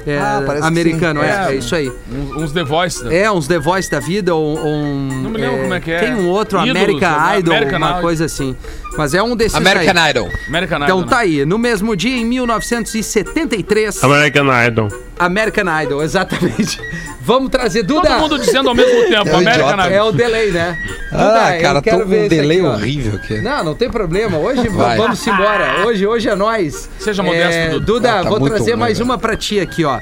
[0.08, 1.52] É, Ah, americano, é, É.
[1.54, 1.92] é isso aí.
[2.12, 3.04] Uns, uns The Voice.
[3.04, 3.18] né?
[3.24, 5.10] É, uns The Voice da vida, ou, ou um.
[5.24, 6.00] Não me lembro como é que é.
[6.00, 7.40] Tem um outro, Ídolos, American né?
[7.40, 8.02] Idol, American uma Idol.
[8.02, 8.56] coisa assim.
[8.98, 9.62] Mas é um desses aí.
[9.62, 10.30] American Idol.
[10.48, 11.22] American Então Idol, tá né?
[11.24, 14.88] aí, no mesmo dia, em 1973, American Idol.
[15.20, 16.80] American Idol, exatamente.
[17.26, 18.08] Vamos trazer Duda.
[18.08, 19.26] Todo mundo dizendo ao mesmo tempo.
[19.30, 19.90] É American idiota.
[19.90, 20.78] É o delay, né?
[21.12, 23.42] Ah, Duda, eu cara, tô quero com ver um delay aqui, horrível aqui.
[23.42, 24.38] Não, não tem problema.
[24.38, 24.98] Hoje Vai.
[24.98, 25.86] vamos embora.
[25.86, 26.90] Hoje, hoje é nós.
[27.00, 27.86] Seja modesto, Duda.
[27.86, 29.06] Duda, Ah, tá vou trazer ruim, mais velho.
[29.10, 30.00] uma pra ti aqui, ó.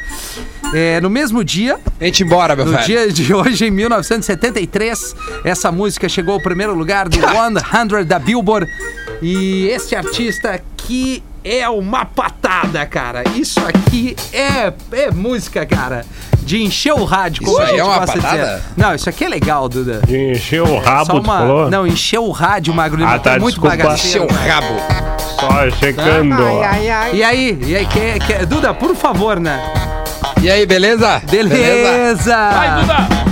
[0.74, 2.84] É, no mesmo dia, Vem-te embora, meu no velho.
[2.86, 5.15] dia de hoje, em 1973,
[5.46, 8.68] essa música chegou ao primeiro lugar do 100 da Billboard.
[9.22, 13.24] E esse artista aqui é uma patada, cara.
[13.36, 16.06] Isso aqui é, é música, cara.
[16.42, 18.22] De encher o rádio, como Isso a gente é uma de dizer.
[18.22, 18.62] patada?
[18.76, 20.02] Não, isso aqui é legal, Duda.
[20.06, 21.38] De encher o rabo, tu uma...
[21.40, 21.70] falou?
[21.70, 23.14] Não, encher o rádio, Magro Lima.
[23.14, 23.78] Ah, tá, Tá muito desculpa.
[23.78, 24.28] bagaceiro.
[24.28, 24.76] Seu rabo.
[25.40, 26.44] Só checando.
[27.14, 27.60] E aí?
[27.66, 27.86] E aí?
[27.86, 28.46] Quer, quer...
[28.46, 29.60] Duda, por favor, né?
[30.42, 31.22] E aí, beleza?
[31.30, 32.36] Beleza!
[32.36, 33.24] Vai, Duda.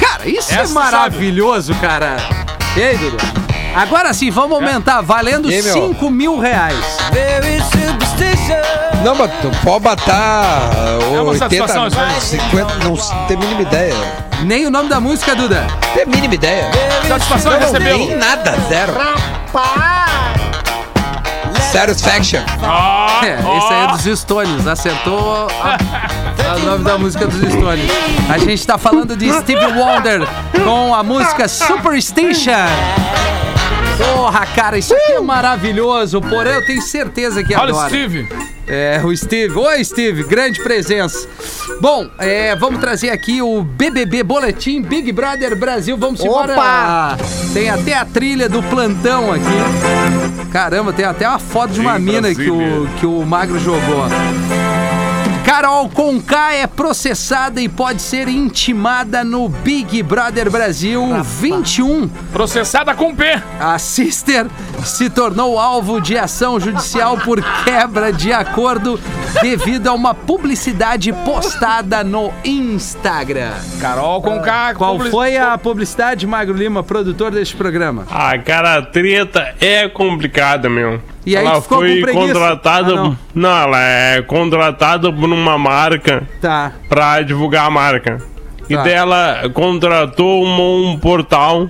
[0.00, 2.16] Cara, isso é Essa maravilhoso, cara.
[2.76, 3.43] E aí, Duda?
[3.74, 5.72] Agora sim, vamos aumentar, valendo E aí, meu?
[5.88, 6.76] 5 mil reais.
[9.02, 10.70] Não, mas tu pode botar
[11.12, 12.20] É uma 80, satisfação isso aí.
[12.20, 13.94] 50, não tem mínima ideia.
[14.44, 15.66] Nem o nome da música, Duda.
[15.94, 16.70] Tem mínima ideia.
[17.08, 17.98] Satisfação em Não, recebê-lo.
[17.98, 18.92] nem nada, zero.
[21.72, 22.40] Satisfaction.
[22.62, 24.66] Ah, É, esse aí é dos Stones.
[24.66, 27.90] Acertou a- o nome da música dos Stones.
[28.28, 30.26] A gente tá falando de Stevie Wonder
[30.64, 32.52] com a música Superstition.
[33.96, 36.20] Porra, cara, isso aqui é maravilhoso.
[36.20, 37.88] Porém, eu tenho certeza que Olha o adora.
[37.88, 38.28] Steve.
[38.66, 39.56] É, o Steve.
[39.58, 41.28] Oi, Steve, grande presença.
[41.80, 45.96] Bom, é, vamos trazer aqui o BBB Boletim Big Brother Brasil.
[45.96, 46.54] Vamos embora.
[46.54, 47.16] Opa!
[47.52, 50.50] Tem até a trilha do plantão aqui.
[50.50, 54.06] Caramba, tem até uma foto de uma Sim, mina que o, que o Magro jogou.
[55.54, 62.08] Carol Conká é processada e pode ser intimada no Big Brother Brasil 21.
[62.32, 63.40] Processada com P.
[63.60, 64.48] A Sister
[64.84, 68.98] se tornou alvo de ação judicial por quebra de acordo
[69.40, 73.52] devido a uma publicidade postada no Instagram.
[73.80, 74.74] Carol com K.
[74.74, 78.04] Qual public- foi a publicidade, Magro Lima, produtor deste programa?
[78.10, 81.00] Ah, cara, a treta é complicada, meu.
[81.26, 82.26] E aí ela ficou foi com preguiça?
[82.26, 82.92] contratada.
[82.92, 83.18] Ah, não.
[83.34, 83.56] não.
[83.62, 86.72] ela é contratada por uma marca Tá.
[86.88, 88.18] pra divulgar a marca.
[88.68, 88.82] E Tá.
[88.82, 91.68] dela contratou um, um portal.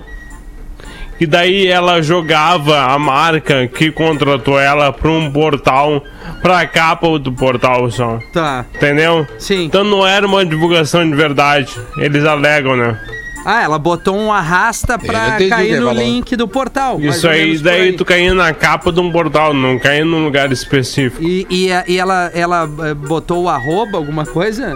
[1.17, 6.03] E daí ela jogava a marca que contratou ela pra um portal,
[6.41, 8.19] pra capa do portal só.
[8.33, 8.65] Tá.
[8.75, 9.25] Entendeu?
[9.39, 9.63] Sim.
[9.63, 11.73] Então não era uma divulgação de verdade.
[11.97, 12.99] Eles alegam, né?
[13.45, 16.99] Ah, ela botou um arrasta pra entendi cair no link do portal.
[16.99, 17.93] Isso aí, daí aí.
[17.93, 21.21] tu caía na capa de um portal, não caía num lugar específico.
[21.23, 24.75] E, e, a- e ela, ela eh, botou o arroba, alguma coisa?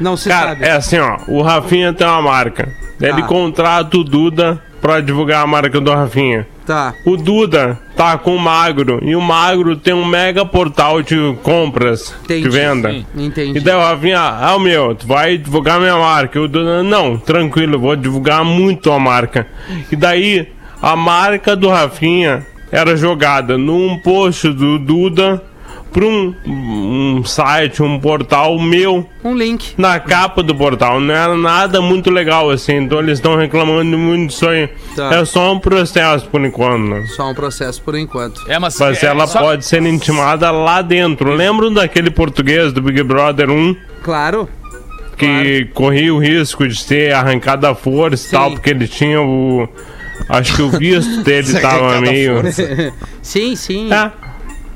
[0.00, 0.64] Não se Cara, sabe.
[0.64, 1.18] é assim, ó.
[1.28, 2.72] O Rafinha tem uma marca.
[2.98, 3.26] Daí Ele Ah.
[3.26, 6.46] contrata o Duda pra divulgar a marca do Rafinha.
[6.68, 6.94] Tá.
[7.02, 9.00] O Duda tá com o Magro.
[9.02, 12.42] E o Magro tem um mega portal de compras, Entendi.
[12.42, 12.90] de venda.
[12.90, 13.06] Sim.
[13.16, 13.58] Entendi.
[13.58, 16.38] E daí o Rafinha, ah, meu, tu vai divulgar minha marca.
[16.38, 19.46] E o Duda, não, tranquilo, vou divulgar muito a marca.
[19.90, 20.46] E daí,
[20.82, 25.42] a marca do Rafinha era jogada num post do Duda
[25.92, 29.74] pra um, um site, um portal meu Um link.
[29.78, 31.00] na capa do portal.
[31.00, 34.68] Não era nada muito legal assim, então eles estão reclamando muito disso aí.
[34.94, 35.14] Tá.
[35.14, 37.04] É só um processo por enquanto, né?
[37.16, 38.40] Só um processo por enquanto.
[38.48, 41.32] É, mas, Mas é, ela só- pode ser intimada lá dentro.
[41.32, 43.76] Lembram daquele português do Big Brother 1?
[44.02, 44.48] Claro.
[45.16, 48.36] que corria o risco de ser arrancado a força e Sim.
[48.36, 49.68] tal, porque ele tinha o.
[50.28, 52.42] Acho que o visto dele tava à meio.
[53.22, 53.88] Sim, sim.
[53.92, 54.12] É.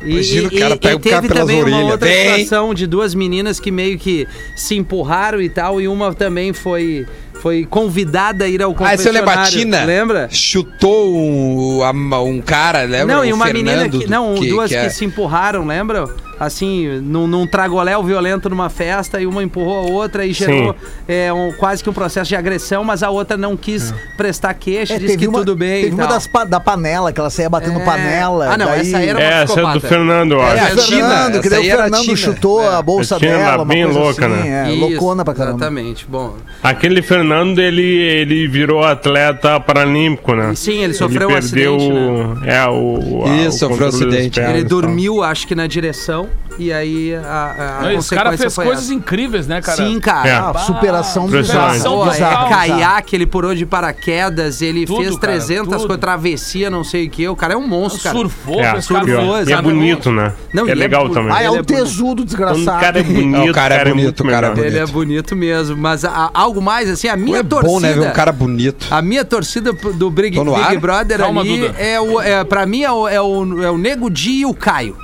[0.05, 1.93] E, Imagina o e- cara e- pega o cara teve pelas também uma orelhas.
[1.93, 2.29] outra Vem!
[2.45, 7.07] situação de duas meninas que meio que se empurraram e tal, e uma também foi,
[7.35, 9.71] foi convidada a ir ao Ah, esse eu lembro, a confessionário.
[9.81, 9.85] Tina.
[9.85, 10.29] Lembra?
[10.31, 11.83] Chutou um,
[12.27, 13.15] um cara, lembra?
[13.17, 14.09] Não, e O uma menina que.
[14.09, 16.07] Não, duas que, é- se empurraram, lembra?
[16.47, 20.75] Assim, num, num tragoléu violento numa festa, e uma empurrou a outra e gerou
[21.07, 24.95] é, um- quase que um processo de agressão, mas a outra não quis prestar queixa,
[24.95, 25.83] É, disse que uma, tudo bem.
[25.85, 26.13] Teve e uma tal.
[26.15, 27.85] das pa- da panela, que ela saía batendo É.
[27.85, 28.49] panela.
[28.53, 28.81] Ah, não, daí...
[28.81, 29.81] essa era uma É, essa é do.
[29.81, 30.81] Fernando, eu É, acho.
[30.81, 32.75] a Fernando, que daí aí o Fernando chutou É.
[32.75, 34.69] a bolsa A Tina dela, bem coisa louca, assim, né?
[34.69, 35.57] É, Isso, loucona pra caramba.
[35.59, 36.07] Exatamente.
[36.09, 40.53] Bom, Aquele Fernando, ele, ele virou atleta paralímpico, né?
[40.57, 43.25] Sim, ele sofreu um perdeu acidente, o- É, o.
[43.27, 44.35] a- Isso, o sofreu das acidente.
[44.41, 44.81] pernas ele tal.
[44.81, 46.29] dormiu, acho que na direção,
[46.59, 48.95] e aí a, a Não, Esse cara consequência fez foi coisas essa.
[48.95, 49.77] incríveis, né, cara?
[49.77, 50.29] Sim, cara.
[50.29, 50.33] É.
[50.33, 55.77] Ah, superação bizarra, Pô, é, caiaque, ele pulou de paraquedas, ele Tudo, fez cara, 300
[55.83, 55.89] tudo.
[55.89, 57.27] com travessia, não sei o que.
[57.29, 58.17] O cara é um monstro, cara.
[58.17, 59.63] Surfou, É, surfou, e é exatamente.
[59.75, 60.33] bonito, né?
[60.53, 61.33] Não, é é legal bu- também.
[61.35, 61.75] Ah, é um é bonito.
[61.85, 62.61] tesudo desgraçado.
[62.63, 64.67] o cara é bonito, o cara é bonito, muito o cara é.
[64.67, 67.73] Ele é bonito mesmo, mas a- algo mais, assim, a minha É torcida...
[67.73, 67.93] bom, né?
[67.95, 68.87] Ver um cara bonito.
[68.91, 70.79] A minha torcida do Big, Big?
[70.79, 71.79] Brother Calma, ali Duda.
[71.79, 74.53] é, o, é pra mim é o, é, o, é o Nego Di e o
[74.53, 74.97] Caio.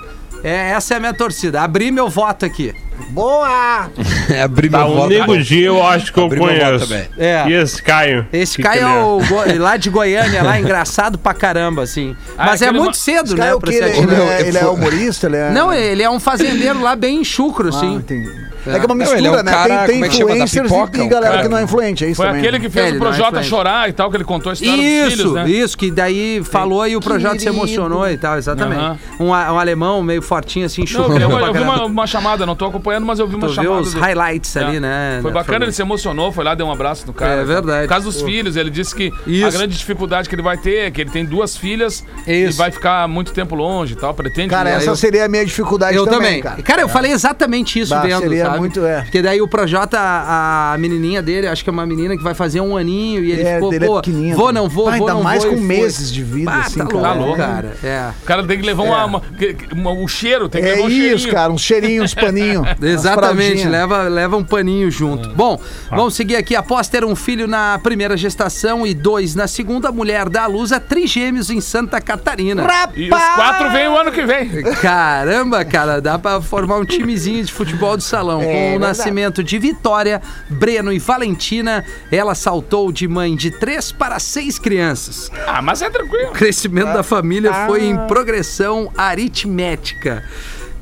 [0.45, 1.61] É, essa é a minha torcida.
[1.63, 2.75] Abri meu voto aqui.
[3.11, 3.89] Boa!
[4.43, 5.09] Abri Tá, meu o voto.
[5.09, 6.93] Nego G eu acho que eu Abri conheço.
[7.17, 7.45] É.
[7.49, 8.27] E esse Caio?
[8.33, 11.83] Esse Que Caio que é ele o Go- lá de Goiânia, lá, engraçado pra caramba,
[11.83, 12.17] assim.
[12.37, 15.27] Ah, Mas é muito cedo, né, é o pra Ele, ele é, ele é humorista?
[15.27, 15.51] Ele é...
[15.51, 17.95] Não, ele é um fazendeiro lá bem chucro, Ah, assim.
[17.95, 18.48] entendi.
[18.67, 19.53] É, que é uma Não, mistura, é um né?
[19.53, 22.09] cara, tem tem é influencers pipoca, e, e galera cara- que não é influente, é
[22.09, 22.41] isso Foi também.
[22.43, 24.77] aquele que fez É, o é Projota chorar e tal, que ele contou a história
[24.77, 25.49] dos Isso, filhos, né?
[25.51, 28.99] isso, que daí falou e o Projota se emocionou e tal, exatamente.
[29.21, 31.13] Um, um alemão meio fortinho, assim, chucro.
[31.13, 31.77] eu, vi uma- pra eu vi caramba.
[31.79, 33.81] uma, uma chamada, não tô acompanhando, mas eu vi uma chamada.
[33.81, 34.81] os highlights ali, É.
[34.81, 35.19] né?
[35.23, 37.41] Foi né, bacana, ele se emocionou, foi lá, deu um abraço no cara.
[37.41, 37.83] É verdade.
[37.83, 39.13] Por causa dos filhos, ele disse que
[39.45, 42.71] a grande dificuldade que ele vai ter é que ele tem duas filhas e vai
[42.71, 44.49] ficar muito tempo longe e tal, pretende.
[44.49, 44.77] Cara, né?
[44.77, 46.63] essa seria a minha dificuldade Eu também, cara.
[46.63, 48.59] Cara, eu falei exatamente isso seria sabe?
[48.59, 49.03] muito, é.
[49.03, 52.35] Porque daí o Projota, a, a menininha dele, acho que é uma menina que vai
[52.35, 55.01] fazer um aninho e ele É, ficou, é pô, pequenininho vou, não vou, Ah, vou,
[55.01, 55.53] ainda não mais vou.
[55.53, 55.67] com foi.
[55.67, 56.99] meses de vida, Ah, assim, tá cara.
[57.13, 57.37] louco, louco.
[57.39, 57.77] cara.
[57.83, 58.11] É.
[58.23, 60.85] O cara tem que levar uma, uma- que- uma- o cheiro, tem que É levar
[60.87, 61.33] um isso, cheirinho.
[61.33, 62.67] cara, uns cheirinhos, uns paninhos.
[62.83, 65.29] Exatamente, leva, leva um paninho junto.
[65.35, 66.55] Bom, vamos seguir aqui.
[66.57, 70.47] Após ter um filho na primeira gestação e dois na segunda, a mulher dá à
[70.47, 72.67] luz a trigêmeos em Santa Catarina.
[72.95, 74.49] E os quatro vêm o ano que vem.
[74.81, 78.38] Caramba, cara, dá pra formar um timezinho de futebol de salão.
[78.41, 78.79] É, Com o verdade.
[78.79, 85.31] nascimento de Vitória, Breno e Valentina, ela saltou de mãe de três para seis crianças.
[85.47, 86.29] Ah, mas é tranquilo.
[86.31, 90.25] O crescimento da família foi em progressão aritmética.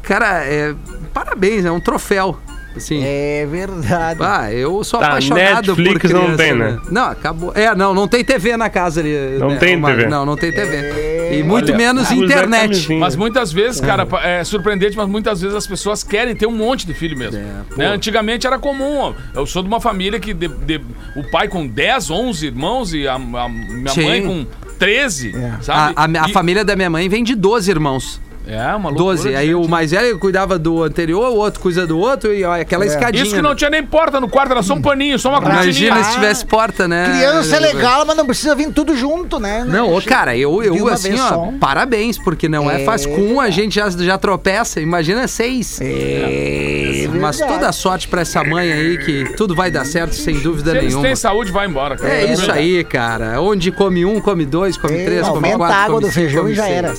[0.03, 0.75] Cara, é,
[1.13, 2.39] parabéns, é um troféu.
[2.77, 3.03] Assim.
[3.03, 4.21] É verdade.
[4.23, 6.79] Ah, eu sou Tá, apaixonado por Netflix criança, não tem, né?
[6.91, 7.53] Não, acabou.
[7.55, 9.39] É, não, não tem TV na casa ali.
[9.39, 9.97] Não né, tem Mário?
[10.01, 10.11] TV.
[10.11, 11.16] Não, não tem TV.
[11.33, 12.93] E muito Olha, menos usa internet.
[12.95, 16.87] Mas muitas vezes, cara, é surpreendente, mas muitas vezes as pessoas querem ter um monte
[16.87, 17.39] de filho mesmo.
[17.39, 17.77] É.
[17.77, 17.87] Né?
[17.87, 18.99] Antigamente era comum.
[18.99, 19.15] ó.
[19.35, 20.81] Eu sou de uma família que de- de-
[21.17, 24.05] o pai com 10, 11 irmãos e a, a minha Sim.
[24.05, 24.47] mãe com
[24.79, 25.95] 13, sabe?
[25.97, 28.21] A, a- a E- família da minha mãe vem de 12 irmãos.
[28.47, 29.29] É, uma loucura 12.
[29.29, 29.55] de Aí gente.
[29.57, 33.25] o mais velho cuidava do anterior, o outro cuida do outro e ó, aquela escadinha.
[33.25, 33.57] Isso que não né?
[33.57, 35.65] tinha nem porta no quarto, era só um paninho, só uma cortininha.
[35.65, 37.07] Imagina se tivesse porta, né?
[37.11, 39.65] Criança é legal, mas não precisa vir tudo junto, né?
[39.67, 41.53] Não, ô, cara, eu, eu assim, ó, só.
[41.59, 43.11] parabéns, porque não é, É fácil.
[43.15, 45.81] Com um a gente já, já tropeça, imagina seis.
[45.81, 47.53] É Mas verdade.
[47.59, 50.79] toda a sorte pra essa mãe aí, que tudo vai dar certo, sem dúvida Se
[50.87, 51.03] nenhuma.
[51.03, 52.13] têm saúde, vai embora, cara.
[52.13, 53.41] É isso aí, cara.
[53.41, 56.13] Onde come um, come dois, come É, três, come aumenta quatro, a água come do
[56.15, 56.77] cinco, come e já seis.
[56.77, 56.95] era.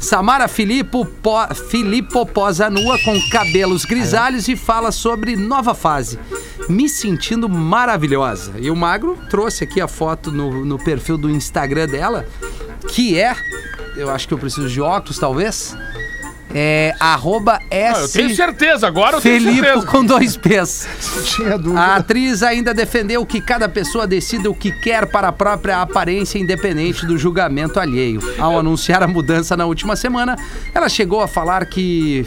[0.00, 0.48] Samara
[1.70, 6.18] Filippo, po, posa nua com cabelos grisalhos e fala sobre nova fase.
[6.68, 8.54] Me sentindo maravilhosa.
[8.58, 12.26] E o Magro trouxe aqui a foto no, no perfil do Instagram dela,
[12.88, 13.34] que é...
[13.96, 15.74] Eu acho que eu preciso de óculos, talvez.
[16.54, 18.12] É arroba Ah, eu S...
[18.12, 19.86] tenho certeza, agora eu tenho Filippo certeza.
[19.86, 20.88] com dois P's.
[21.36, 21.80] Tinha dúvida.
[21.80, 26.38] A atriz ainda defendeu que cada pessoa decida o que quer para a própria aparência,
[26.38, 28.20] independente do julgamento alheio.
[28.38, 30.36] Ao anunciar a mudança na última semana,
[30.74, 32.24] ela chegou a falar que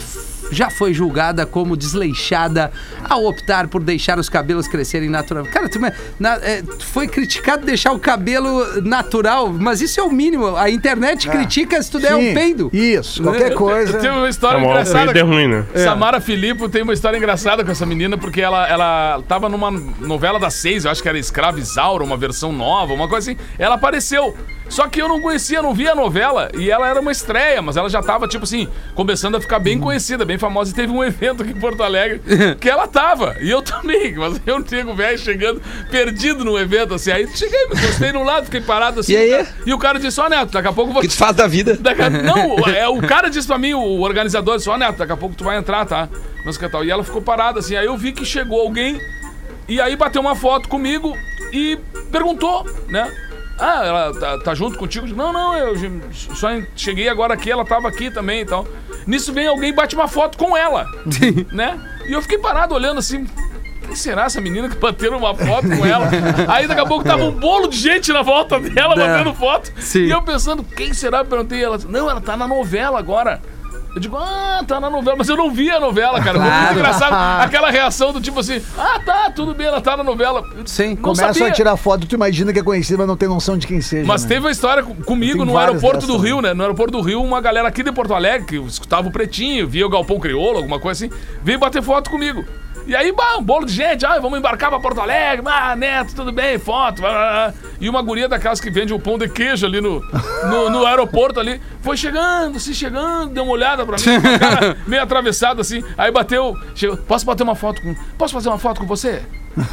[0.51, 2.71] já foi julgada como desleixada
[3.07, 5.53] ao optar por deixar os cabelos crescerem naturalmente.
[5.53, 5.79] Cara, tu,
[6.19, 10.55] na- é, tu foi criticado deixar o cabelo natural, mas isso é o mínimo.
[10.55, 12.69] A internet critica se tu der um Sim, peido.
[12.73, 13.99] Isso, qualquer coisa.
[13.99, 14.99] Tenho uma É história uma engraçada.
[14.99, 15.65] alfeida ruim, né?
[15.75, 20.39] Samara Filippo tem uma história engraçada com essa menina, porque ela, ela tava numa novela
[20.39, 23.39] das seis, eu acho que era Escrava Isaura, uma versão nova, uma coisa assim.
[23.57, 24.35] Ela apareceu.
[24.69, 26.49] Só que eu não conhecia, não via a novela.
[26.57, 29.79] E ela era uma estreia, mas ela já tava, tipo assim, começando a ficar bem
[29.79, 30.71] conhecida, bem famosa.
[30.71, 32.21] E teve um evento aqui em Porto Alegre
[32.61, 33.35] que ela tava.
[33.41, 34.15] E eu também.
[34.15, 37.11] Mas eu, nego velho, chegando, perdido no evento, assim.
[37.11, 39.13] Aí cheguei, me encostei num lado, fiquei parado assim.
[39.13, 39.47] E aí?
[39.65, 41.01] E o cara disse, ó, Neto, daqui a pouco vou...
[41.01, 41.77] que tu faz da vida?
[41.99, 45.17] A- Não, é, o cara disse pra mim, o organizador, disse, ó, Neto, daqui a
[45.17, 46.07] pouco tu vai entrar, tá?
[46.45, 46.83] O que tal.
[46.85, 47.75] E ela ficou parada, assim.
[47.75, 48.99] Aí eu vi que chegou alguém
[49.67, 51.15] e aí bateu uma foto comigo
[51.51, 51.77] e
[52.11, 53.11] perguntou, né?
[53.59, 55.05] Ah, ela tá, tá junto contigo?
[55.07, 55.75] Não, não, eu
[56.11, 58.65] só cheguei agora aqui, ela tava aqui também e tal.
[59.05, 60.85] Nisso vem alguém bate uma foto com ela,
[61.51, 61.79] né?
[62.07, 63.27] E eu fiquei parado olhando assim,
[63.85, 66.07] quem será essa menina que bateram uma foto com ela?
[66.47, 69.07] Aí daqui a pouco tava um bolo de gente na volta dela Né.
[69.07, 69.71] batendo foto.
[69.79, 70.05] Sim.
[70.05, 71.19] E eu pensando, quem será?
[71.19, 73.41] Eu perguntei ela, não, ela tá na novela agora.
[73.95, 76.37] Eu digo, ah, tá na novela, mas eu não vi a novela, cara.
[76.39, 76.65] Foi Claro.
[76.65, 80.43] muito engraçado aquela reação do tipo assim, ah, tá, tudo bem, ela tá na novela.
[80.55, 80.97] Eu Sim.
[81.15, 81.47] sabia.
[81.47, 84.05] a tirar foto, tu imagina que é conhecido, mas não tem noção de quem seja.
[84.05, 84.29] Mas né?
[84.29, 86.53] teve uma história com- comigo Tem no aeroporto do Rio, né?
[86.53, 89.85] No aeroporto do Rio, uma galera aqui de Porto Alegre, que escutava o Pretinho, via
[89.85, 92.45] o Galpão Crioulo, alguma coisa assim, veio bater foto comigo.
[92.89, 96.15] E aí, bah, um bolo de gente, ah, vamos embarcar pra Porto Alegre, ah, Neto,
[96.15, 97.03] tudo bem, foto.
[97.79, 100.03] E uma guria daquelas que vende o pão de queijo ali no,
[100.49, 105.03] no, no aeroporto ali, foi chegando, assim, chegando, deu uma olhada pra mim, cara meio
[105.03, 108.87] atravessado assim, aí bateu, chegou, posso bater uma foto com, posso fazer uma foto com
[108.87, 109.21] você?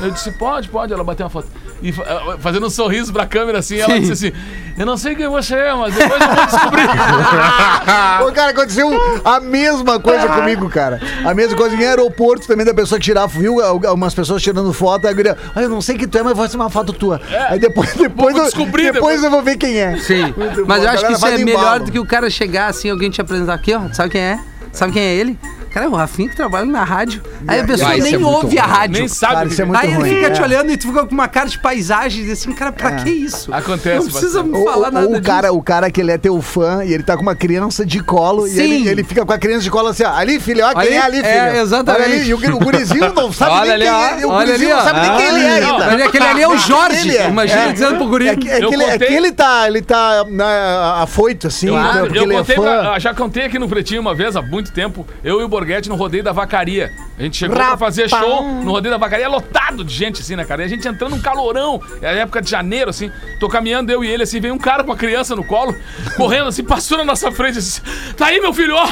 [0.00, 1.48] Eu disse, pode, pode, ela bateu uma foto.
[1.82, 4.32] E eh, fazendo um sorriso pra câmera assim, ela disse assim,
[4.78, 6.82] eu não sei quem você é, mas depois eu vou descobrir.
[8.26, 8.88] Ô, cara, aconteceu
[9.24, 11.00] a mesma coisa comigo, cara.
[11.24, 15.12] A mesma coisa em aeroporto também, da pessoa tirar, viu algumas pessoas tirando foto, aí
[15.12, 17.20] a guria, ah, eu não sei quem tu é, mas vou fazer uma foto tua.
[17.48, 19.24] Aí depois, depois, Vou eu, descobrir depois, depois.
[19.24, 19.96] eu vou ver quem é.
[19.98, 20.32] Sim.
[20.36, 20.84] Muito Mas bom.
[20.84, 21.84] eu acho que isso vai é melhor embalo.
[21.84, 23.92] do que o cara chegar assim, alguém te apresentar aqui, ó.
[23.92, 24.40] Sabe quem é?
[24.72, 25.38] Sabe quem é ele?
[25.70, 27.22] Cara, é o Rafinha que trabalha na rádio.
[27.46, 28.72] Aí a pessoa Vai, isso nem é muito ouve a ruim.
[28.74, 28.98] rádio.
[29.00, 29.34] Nem sabe.
[29.34, 30.14] Cara, isso é muito Aí ele ruim.
[30.14, 30.44] fica te É.
[30.44, 33.52] olhando e tu fica com uma cara de paisagem e assim, cara, pra que isso?
[33.52, 34.58] Acontece Não precisa bastante.
[34.58, 35.22] me falar Ou, nada ou o disso.
[35.22, 38.00] cara, o cara que ele é teu fã e ele tá com uma criança de
[38.02, 38.60] colo e Sim.
[38.62, 40.94] ele, ele fica com a criança de colo assim, ó, ali, filho, ó, quem Ali,
[40.94, 41.28] é ali, filho?
[41.28, 42.02] é, exatamente.
[42.04, 44.26] Olha ali, e o, guri- o gurizinho não sabe Olha nem ali, quem é.
[44.26, 44.84] O Olha gurizinho ali, não ó.
[44.94, 45.86] sabe nem quem ele é Não, ainda.
[45.86, 47.08] Mas aquele ali é o Jorge.
[47.08, 47.28] Ele é.
[47.28, 47.72] Imagina É.
[47.72, 48.28] dizendo pro guri.
[48.28, 51.46] É que, é Eu que ele, é contei- que ele tá, ele tá na, afoito,
[51.48, 52.62] assim, Eu, né, porque eu ele é contei fã.
[52.62, 55.65] pra- já contei aqui no Pretinho uma vez, há muito tempo, eu e o Borghetti
[55.88, 56.92] no rodeio da vacaria.
[57.18, 60.44] A gente chegou pra fazer show no rodeio da vacaria, lotado de gente, assim, né,
[60.44, 60.62] cara?
[60.62, 64.04] E a gente entrando num calorão, é a época de janeiro, assim, tô caminhando, eu
[64.04, 65.74] e ele, assim, vem um cara com a criança no colo,
[66.16, 67.80] correndo, assim, passou na nossa frente, assim,
[68.16, 68.86] tá aí, meu filho, ó,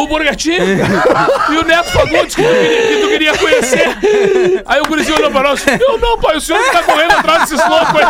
[0.00, 0.62] o Borghetinho
[1.50, 4.62] e o Neto Fagundes, que tu queria, que tu queria conhecer.
[4.64, 7.40] Aí o gurizinho olhou pra nós, eu não, pai, o senhor que tá correndo atrás
[7.40, 8.06] desses loucos aí.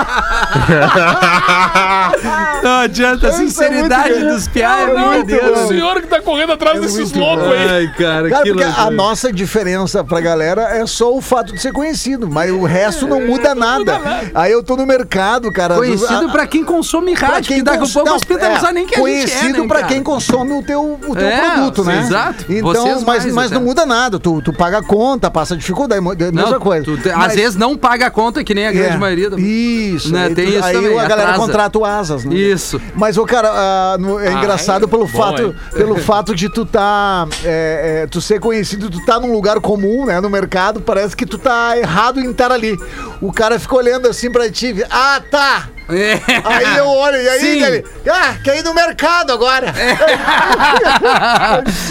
[2.62, 5.61] Não adianta, a é sinceridade dos é É meu Deus.
[5.61, 7.62] O senhor que tá correndo atrás desses loucos aí.
[7.70, 11.61] Ai, cara, Cara, que porque a nossa diferença pra galera é só o fato de
[11.61, 14.01] ser conhecido, mas o resto não muda nada.
[14.35, 15.75] Aí eu tô no mercado, cara.
[15.77, 18.94] Conhecido a- pra quem consome rádio, que daqui a cons- pouco não é, nem que
[18.94, 19.92] a gente é, Conhecido né, pra cara?
[19.92, 22.01] quem consome o teu, o teu É, produto, né?
[22.01, 22.44] exato.
[22.48, 24.18] Então, Vocês mas, mais mas não muda nada.
[24.18, 26.85] Tu, tu paga a conta, passa dificuldade, é mesma Não, coisa.
[26.85, 29.31] tu te- às Mas- vezes não paga a conta, que nem a grande é, maioria.
[29.31, 29.38] Do...
[29.38, 31.38] Isso, Né, aí, tem tu- isso aí também, a galera atrasa.
[31.38, 32.35] contrata o asas, né?
[32.35, 32.81] Isso.
[32.94, 37.27] Mas, o cara, ah, no- é engraçado pelo, bom, fato, pelo fato de tu tá.
[37.53, 40.21] É, é, tu ser conhecido, tu tá num lugar comum, né?
[40.21, 42.79] No mercado, parece que tu tá errado em estar ali.
[43.21, 44.75] O cara fica olhando assim pra ti.
[44.91, 45.69] Ah, tá!
[45.91, 46.19] É.
[46.45, 47.62] Aí eu olho, e aí Sim.
[47.62, 47.85] ele.
[48.09, 49.73] Ah, quer ir no mercado agora!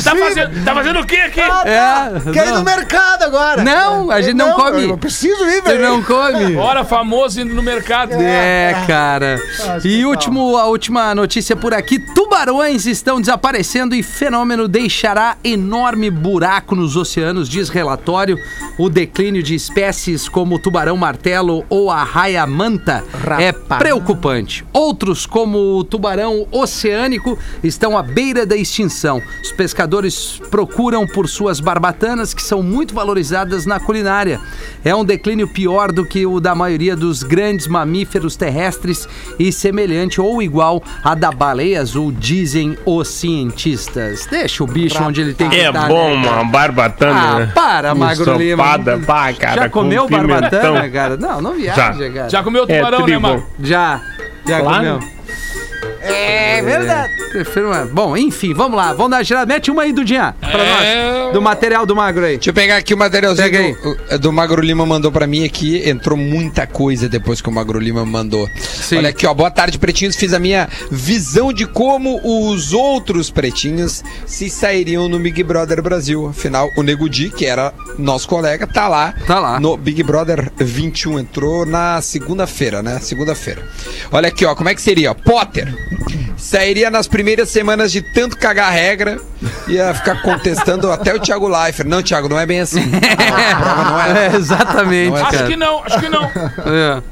[0.04, 1.42] Tá fazendo, tá fazendo o quê aqui?
[1.42, 2.12] Ah, tá!
[2.30, 2.60] É, quer ir não.
[2.60, 3.64] no mercado agora!
[3.64, 4.90] Não, a gente não come.
[4.90, 5.84] Eu preciso ir, Você velho!
[5.84, 6.56] não come?
[6.56, 8.14] Bora, famoso indo no mercado.
[8.14, 9.40] É, cara.
[9.76, 15.38] Acho E que último, a última notícia por aqui: tubarões estão desaparecendo e fenômeno deixará
[15.54, 18.38] enorme buraco nos oceanos, diz relatório.
[18.78, 23.04] O declínio de espécies como o tubarão martelo ou a raia-manta
[23.40, 24.66] é preocupante.
[24.74, 29.22] Outros, como o tubarão oceânico, estão à beira da extinção.
[29.44, 34.40] Os pescadores procuram por suas barbatanas, que são muito valorizadas na culinária.
[34.84, 40.20] É um declínio pior do que o da maioria dos grandes mamíferos terrestres e semelhante
[40.20, 44.28] ou igual à da baleia azul, dizem os cientistas.
[44.30, 45.88] Deixa o bicho onde ele tem que É estar.
[45.88, 47.52] bom né, uma barbatana, Ah, né?
[47.54, 48.64] para, Magro Lima.
[48.64, 50.28] Ensopada, pá, cara, Já com comeu pimentão.
[50.40, 51.18] barbatana, cara?
[51.18, 52.10] Não, não viaja, Já.
[52.12, 52.30] cara.
[52.30, 53.44] Já comeu É, tubarão, né, tribo.
[53.62, 54.02] Já.
[54.46, 54.78] Já Claro.
[54.78, 55.00] comeu.
[56.04, 57.12] É verdade.
[57.32, 57.86] Prefiro uma...
[57.86, 58.94] Bom, enfim, vamos lá.
[58.94, 59.52] Vamos dar girada.
[59.54, 61.04] Mete uma aí, Dudinha, pra É.
[61.26, 61.34] nós.
[61.34, 62.36] Do material do Magro aí.
[62.36, 63.74] Deixa eu pegar aqui o materialzinho Pega aí.
[63.74, 65.88] do, do Magro Lima mandou pra mim aqui.
[65.90, 68.46] Entrou muita coisa depois que o Magro Lima mandou.
[68.96, 69.34] Olha aqui, ó.
[69.34, 70.16] Boa tarde, pretinhos.
[70.18, 72.20] Fiz a minha visão de como
[72.52, 76.28] os outros pretinhos se sairiam no Big Brother Brasil.
[76.28, 79.14] Afinal, o Nego Di, que era nosso colega, tá lá.
[79.26, 79.58] Tá lá.
[79.60, 81.18] No Big Brother 21.
[81.20, 83.00] Entrou na segunda-feira, né?
[83.00, 83.64] Segunda-feira.
[84.12, 84.54] Olha aqui, ó.
[84.54, 85.12] Como é que seria?
[85.12, 85.14] ó?
[85.14, 85.74] Potter
[86.38, 89.20] Sairia nas primeiras semanas de tanto cagar regra.
[89.68, 91.88] Ia ficar contestando até o Thiago Leifert.
[91.88, 92.82] Não, Thiago, não é bem assim.
[92.82, 94.12] A prova não é.
[94.32, 95.48] É, exatamente, Não é Acho cara.
[95.48, 96.24] que não, acho que não.
[96.26, 97.04] É.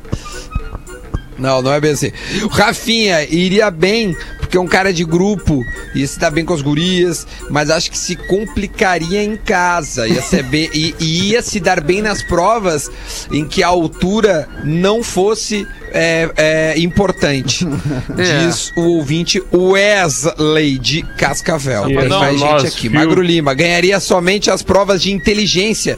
[1.37, 2.11] Não, não é bem assim.
[2.43, 4.15] O Rafinha iria bem,
[4.49, 7.91] porque é um cara de grupo, ia se dar bem com as gurias, mas acho
[7.91, 10.07] que se complicaria em casa.
[10.07, 12.89] Ia, ser bem, e, e ia se dar bem nas provas
[13.31, 17.67] em que a altura não fosse é, é, importante.
[18.17, 18.45] É.
[18.45, 21.85] Diz o ouvinte Wesley de Cascavel.
[21.85, 22.89] Tem não, mais gente aqui.
[22.89, 25.97] Magro Lima ganharia somente as provas de inteligência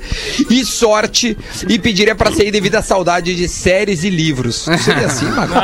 [0.49, 1.37] e sorte
[1.67, 4.67] e pediria pra sair devido à saudade de séries e livros.
[4.83, 5.55] Seria assim, Magro?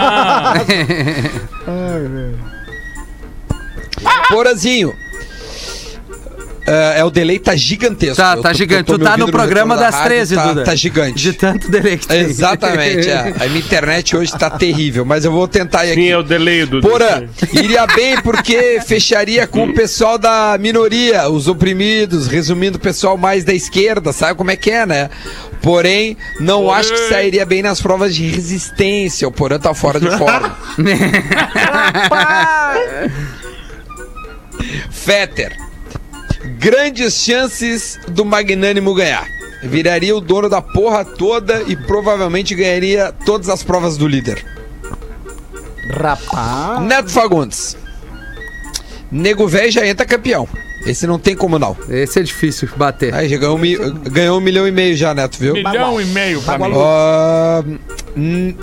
[4.29, 4.93] Porazinho.
[6.69, 8.17] É, é, o delay tá gigantesco.
[8.17, 8.83] Tá, tá tô- gigante.
[8.91, 10.63] Tu tá no programa retorno da das rádio, 13, tá, Duda.
[10.65, 11.15] Tá gigante.
[11.23, 12.19] De tanto delay que tem.
[12.19, 13.33] Exatamente, é.
[13.39, 16.01] A minha internet hoje tá terrível, mas eu vou tentar ir aqui.
[16.01, 16.81] Sim, é o delay do.
[16.81, 23.15] Porã, iria bem porque fecharia com o pessoal da minoria, os oprimidos, resumindo, o pessoal
[23.17, 25.09] mais da esquerda, sabe como é que é, né?
[25.61, 29.25] Porém, não acho que sairia bem nas provas de resistência.
[29.25, 30.57] O Porã tá fora de forma.
[34.91, 35.55] Fetter.
[36.59, 39.27] Grandes chances do Magnânimo ganhar.
[39.63, 44.45] Viraria o dono da porra toda e provavelmente ganharia todas as provas do líder.
[45.99, 46.81] Rapaz.
[46.81, 47.77] Neto Fagundes.
[49.11, 50.47] Nego velho já entra campeão.
[50.85, 51.75] Esse não tem como não.
[51.89, 53.13] Esse é difícil bater.
[53.13, 53.77] Aí já ganhou, um mi-
[54.09, 55.53] ganhou um milhão e meio já, Neto, viu?
[55.55, 57.79] Milhão e meio pra mim.
[58.15, 58.53] Hum,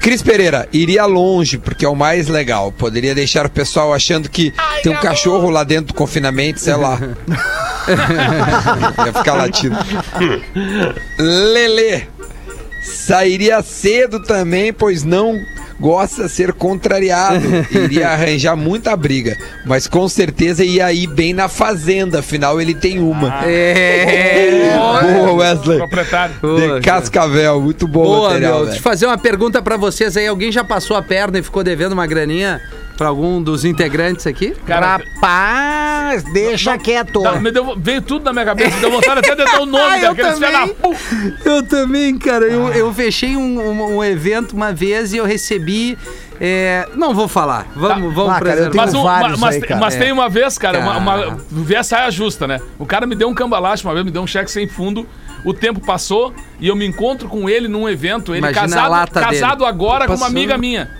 [0.00, 2.72] Cris Pereira, iria longe, porque é o mais legal.
[2.72, 6.98] Poderia deixar o pessoal achando que tem um cachorro lá dentro do confinamento, sei lá.
[9.06, 9.76] Ia ficar latindo.
[11.18, 12.08] Lele.
[12.82, 15.38] Sairia cedo também, pois não
[15.80, 17.40] gosta de ser contrariado.
[17.72, 23.00] Iria arranjar muita briga, mas com certeza ia ir bem na fazenda, afinal ele tem
[23.00, 23.44] uma.
[23.44, 24.76] É.
[25.02, 25.78] Boa, Wesley.
[25.78, 28.64] Boa, De Cascavel, muito bom o Boa, material, meu.
[28.66, 30.26] Deixa eu fazer uma pergunta pra vocês aí.
[30.26, 32.60] Alguém já passou a perna e ficou devendo uma graninha
[33.00, 34.50] pra algum dos integrantes aqui?
[34.66, 37.22] Cara, Rapaz, deixa quieto.
[37.22, 39.64] Tá, me deu- veio tudo na minha cabeça, me deu vontade até de dar o
[39.64, 40.94] nome Ah, eu daqueles filha da pu-
[41.46, 42.44] Eu também, cara.
[42.44, 45.96] Eu, eu fechei um, um- um evento uma vez e eu recebi.
[46.38, 47.68] é, não vou falar.
[47.74, 48.76] Vamos, vamos Ah, cara, eu preservar.
[48.84, 49.80] Mas, um- vários mas, aí, cara.
[49.80, 49.98] mas É.
[49.98, 52.60] tem uma vez, cara, uma, uma, vê a saia justa, né?
[52.78, 55.06] O cara me deu um cambalacho uma vez, me deu um cheque sem fundo.
[55.42, 58.32] O tempo passou e eu me encontro com ele num evento.
[58.32, 60.36] Ele Imagina a casado, lata casado agora com uma Passou.
[60.36, 60.99] amiga minha.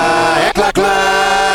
[0.00, 1.49] Underline Brasil.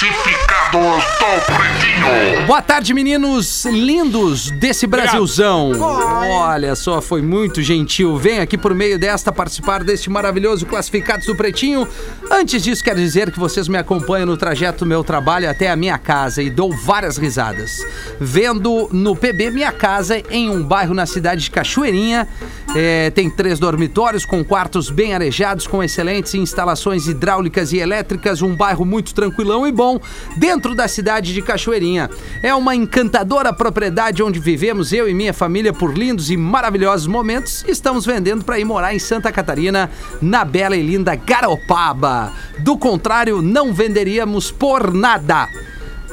[0.00, 2.46] Classificados do Pretinho.
[2.46, 5.72] Boa tarde, meninos lindos desse Brasilzão.
[5.78, 8.16] Olha só, foi muito gentil.
[8.16, 11.86] Vem aqui por meio desta participar deste maravilhoso Classificados do Pretinho.
[12.30, 15.76] Antes disso, quero dizer que vocês me acompanham no trajeto do meu trabalho até a
[15.76, 17.84] minha casa e dou várias risadas.
[18.18, 22.26] Vendo no PB Minha Casa, em um bairro na cidade de Cachoeirinha.
[22.74, 28.42] É, tem três dormitórios com quartos bem arejados, com excelentes instalações hidráulicas e elétricas.
[28.42, 29.89] Um bairro muito tranquilão e bom,
[30.36, 32.10] dentro da cidade de Cachoeirinha.
[32.42, 37.64] É uma encantadora propriedade onde vivemos eu e minha família por lindos e maravilhosos momentos.
[37.66, 42.32] Estamos vendendo para ir morar em Santa Catarina, na bela e linda Garopaba.
[42.58, 45.48] Do contrário, não venderíamos por nada.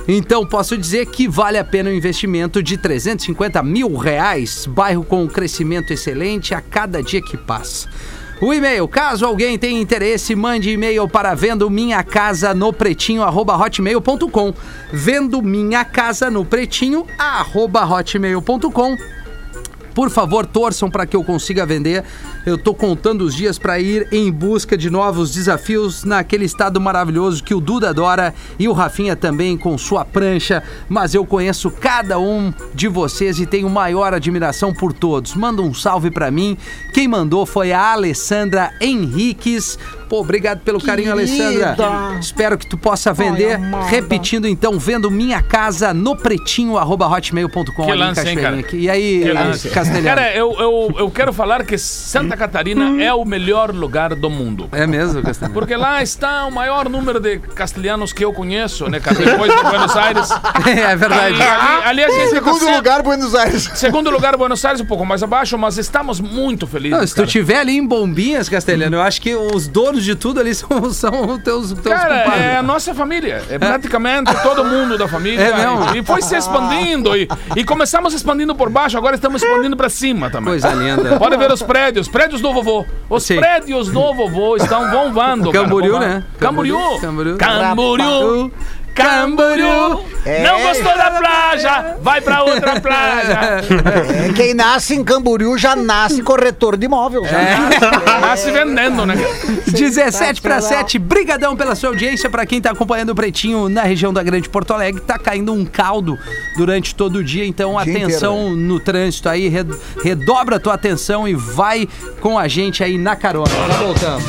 [0.07, 5.27] Então posso dizer que vale a pena o investimento de 350 mil reais, bairro com
[5.27, 7.89] crescimento excelente a cada dia que passa.
[8.39, 13.55] O e-mail, caso alguém tenha interesse, mande e-mail para vendo minha casa no pretinho arroba
[13.55, 14.53] hotmail.com.
[14.93, 18.95] Vendo minha casa no pretinho arroba hotmail.com.
[19.97, 22.03] Por favor, torçam para que eu consiga vender.
[22.45, 27.43] Eu tô contando os dias para ir em busca de novos desafios naquele estado maravilhoso
[27.43, 30.61] que o Duda adora e o Rafinha também com sua prancha.
[30.87, 35.33] Mas eu conheço cada um de vocês e tenho maior admiração por todos.
[35.33, 36.55] Manda um salve para mim.
[36.93, 39.79] Quem mandou foi a Alessandra Henriques.
[40.07, 41.75] Pô, obrigado pelo carinho, Alessandra.
[42.19, 43.59] Espero que tu possa vender.
[43.89, 47.85] Repetindo então, vendo minha casa no pretinho arroba hotmail.com.
[47.85, 48.63] Que lance, hein, cara?
[48.73, 49.23] E aí.
[49.73, 50.03] Castelhano?
[50.03, 54.69] Cara, eu, eu, eu quero falar que Santa Catarina é o melhor lugar do mundo.
[54.71, 55.53] É mesmo, Castelhano?
[55.53, 59.17] Porque lá está o maior número de castelhanos que eu conheço, né, cara?
[59.17, 60.29] Depois de Buenos Aires.
[60.67, 61.41] É verdade.
[61.41, 63.69] Ali, ali, ali a gente Segundo tá lugar, Buenos Aires.
[63.75, 66.97] Segundo lugar, Buenos Aires, um pouco mais abaixo, mas estamos muito felizes.
[66.97, 67.27] Não, se tu cara.
[67.27, 71.27] tiver ali em Bombinhas, Castelhano, eu acho que os donos de tudo ali são, são
[71.33, 72.43] os teus, teus Cara, compadres.
[72.45, 73.43] é a nossa família.
[73.49, 75.41] É praticamente todo mundo da família.
[75.41, 75.95] É mesmo?
[75.95, 77.15] E foi se expandindo.
[77.15, 80.51] E, e começamos expandindo por baixo, agora estamos expandindo pra cima também.
[80.51, 81.17] Coisa linda.
[81.17, 82.85] Pode ver os prédios, prédios do vovô.
[83.09, 83.37] Os Sim.
[83.37, 85.51] prédios do vovô estão bombando.
[85.51, 86.13] cara, Camboriú, bombando.
[86.13, 86.23] né?
[86.39, 86.77] Camboriú.
[87.01, 87.37] Camboriú.
[87.37, 87.37] Camboriú.
[87.37, 88.51] Camboriú.
[90.25, 90.43] É.
[90.43, 91.95] Não gostou da praia?
[92.01, 93.61] Vai pra outra praia.
[94.29, 97.23] É, quem nasce em Camboriú já nasce corretor de imóvel.
[97.25, 98.19] Já nasce.
[98.21, 99.15] Nasce vendendo, né?
[99.67, 102.29] 17 para 7, brigadão pela sua audiência.
[102.29, 105.63] Pra quem tá acompanhando o Pretinho na região da Grande Porto Alegre, tá caindo um
[105.65, 106.17] caldo
[106.57, 107.45] durante todo o dia.
[107.45, 111.87] Então, dia atenção inteiro, no trânsito aí, red- redobra a tua atenção e vai
[112.19, 113.49] com a gente aí na carona.
[113.67, 114.25] Já voltamos.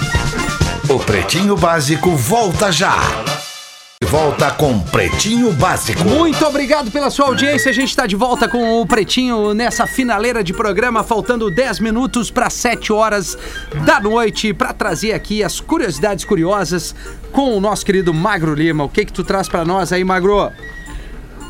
[0.88, 2.96] O Pretinho Básico volta já.
[4.04, 6.04] Volta com Pretinho Básico.
[6.04, 7.68] Muito obrigado pela sua audiência.
[7.70, 12.30] A gente está de volta com o Pretinho nessa finaleira de programa, faltando 10 minutos
[12.30, 13.36] para 7 horas
[13.84, 16.94] da noite, para trazer aqui as curiosidades curiosas
[17.32, 18.84] com o nosso querido Magro Lima.
[18.84, 20.50] O que que tu traz para nós aí, Magro?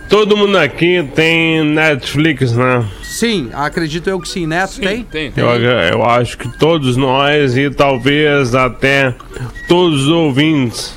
[0.09, 2.83] Todo mundo aqui tem Netflix, né?
[3.03, 4.47] Sim, acredito eu que sim.
[4.47, 5.05] Neto, tem?
[5.05, 5.33] Tem.
[5.37, 9.15] Eu, eu acho que todos nós e talvez até
[9.69, 10.97] todos os ouvintes.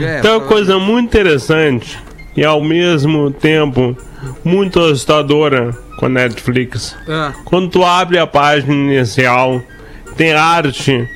[0.00, 1.98] É, Então, é uma coisa muito interessante
[2.36, 3.96] e ao mesmo tempo
[4.44, 6.96] muito assustadora com a Netflix.
[7.08, 9.60] Ah, Quando tu abre a página inicial,
[10.16, 11.08] tem arte,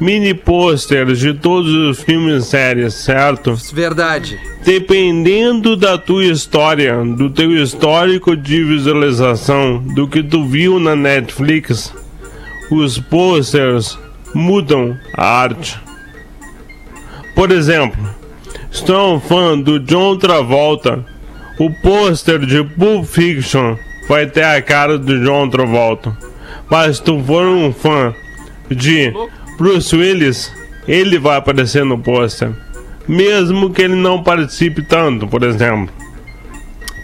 [0.00, 3.56] mini posters de todos os filmes e séries, certo?
[3.72, 4.38] verdade.
[4.64, 11.92] Dependendo da tua história, do teu histórico de visualização, do que tu viu na Netflix,
[12.70, 13.98] os posters
[14.34, 15.78] mudam a arte.
[17.38, 18.04] Por exemplo,
[18.88, 21.06] é um fã do John Travolta,
[21.56, 23.76] o pôster de Pulp Fiction
[24.08, 26.18] vai ter a cara do John Travolta.
[26.68, 28.12] Mas se tu for um fã
[28.68, 29.12] de
[29.56, 30.52] Bruce Willis,
[30.88, 32.50] ele vai aparecer no pôster.
[33.06, 35.94] Mesmo que ele não participe tanto, por exemplo.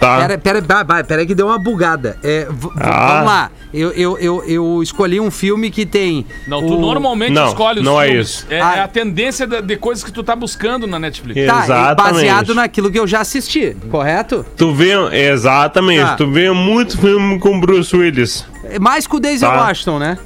[0.05, 0.19] Tá?
[0.39, 2.17] Pera, pera, pera aí que deu uma bugada.
[2.23, 2.47] É,
[2.81, 3.09] Ah.
[3.15, 3.51] Vamos lá.
[3.73, 6.25] Eu, eu, eu, eu escolhi um filme que tem.
[6.47, 8.29] Não, tu o- normalmente Não, escolhe os não é filmes.
[8.29, 8.47] isso.
[8.51, 8.77] É, Ah.
[8.77, 11.47] é a tendência de, de coisas que tu tá buscando na Netflix.
[11.47, 12.15] Tá, Exatamente.
[12.15, 14.45] baseado naquilo que eu já assisti, correto?
[14.57, 14.93] Tu vê,
[15.29, 16.15] exatamente, Tá.
[16.17, 18.45] tu vê muito filme com Bruce Willis.
[18.81, 19.57] Mais com o Denzel Tá.
[19.67, 20.19] Washington, né?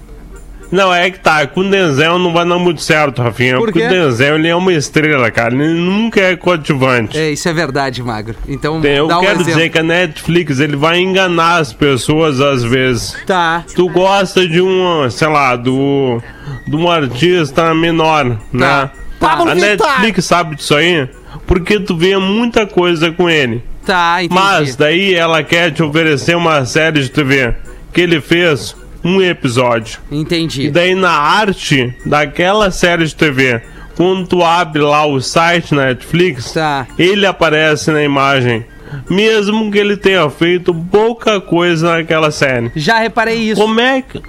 [0.70, 3.56] Não, é que tá, com o Denzel não vai dar muito certo, Rafinha.
[3.56, 5.54] Por porque o Denzel ele é uma estrela, cara.
[5.54, 7.16] Ele nunca é coadjuvante.
[7.18, 8.36] É, isso é verdade, Magro.
[8.46, 9.54] Então, Eu dá um quero exemplo.
[9.54, 13.16] dizer que a Netflix ele vai enganar as pessoas às vezes.
[13.26, 13.64] Tá.
[13.74, 16.20] Tu gosta de um, sei lá, do
[16.66, 18.90] de um artista menor, né?
[19.18, 19.54] Pablo A.
[19.54, 21.08] Netflix sabe disso aí
[21.48, 23.64] porque tu vê muita coisa com ele.
[23.84, 24.34] Tá, entendi.
[24.38, 27.54] Mas daí ela quer te oferecer uma série de TV
[27.90, 30.00] que ele fez um episódio.
[30.10, 30.70] E Entendi.
[30.70, 33.62] daí na arte daquela série de TV,
[33.96, 36.86] quando tu abre lá o site Netflix, Tá.
[36.98, 38.64] ele aparece na imagem.
[39.10, 42.72] mesmo que ele tenha feito pouca coisa naquela série.
[42.74, 43.60] Já reparei isso.
[43.60, 44.22] Como é que.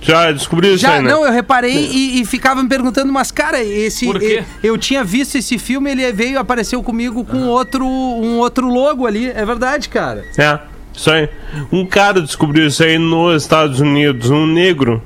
[0.00, 1.10] Já descobriu isso Já, aí, né?
[1.10, 4.04] não, eu reparei e, e ficava me perguntando, mas cara, esse.
[4.04, 4.42] Por quê?
[4.62, 9.06] Eu, eu tinha visto esse filme, ele veio, apareceu comigo com outro, um outro logo
[9.06, 9.28] ali.
[9.30, 10.24] É verdade, cara.
[10.36, 10.58] É,
[10.94, 11.28] isso aí.
[11.70, 15.02] Um cara descobriu isso aí nos Estados Unidos, um negro.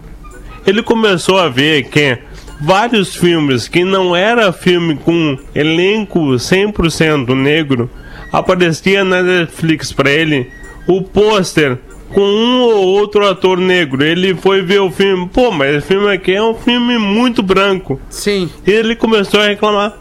[0.67, 2.19] Ele começou a ver que
[2.61, 7.91] vários filmes que não era filme com elenco 100% negro,
[8.33, 10.51] aparecia na Netflix pra ele
[10.87, 11.79] o pôster
[12.13, 14.05] com um ou outro ator negro.
[14.05, 18.01] Ele foi ver o filme, pô, mas esse filme aqui é um filme muito branco.
[18.09, 18.49] Sim.
[18.67, 19.93] E ele começou a reclamar.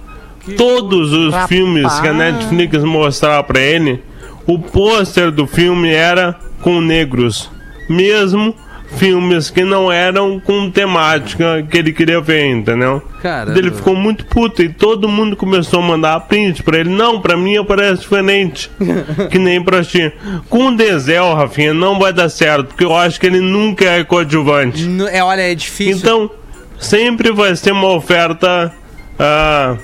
[0.55, 4.03] Todos os filmes que a Netflix mostrava pra ele,
[4.47, 7.49] o pôster do filme era com negros.
[7.89, 8.55] Mesmo
[8.97, 13.01] filmes que não eram com temática que ele queria ver, entendeu?
[13.21, 13.57] Caramba.
[13.57, 16.89] Ele ficou muito puto e todo mundo começou a mandar print pra ele.
[16.89, 18.69] Não, pra mim aparece diferente.
[19.29, 20.11] que nem pra ti.
[20.49, 24.03] Com o Denzel, Rafinha, não vai dar certo, porque eu acho que ele nunca é
[24.03, 24.83] coadjuvante.
[24.83, 25.97] N- É, olha, é difícil.
[25.97, 26.31] Então,
[26.79, 28.71] sempre vai ser uma oferta
[29.19, 29.75] ah,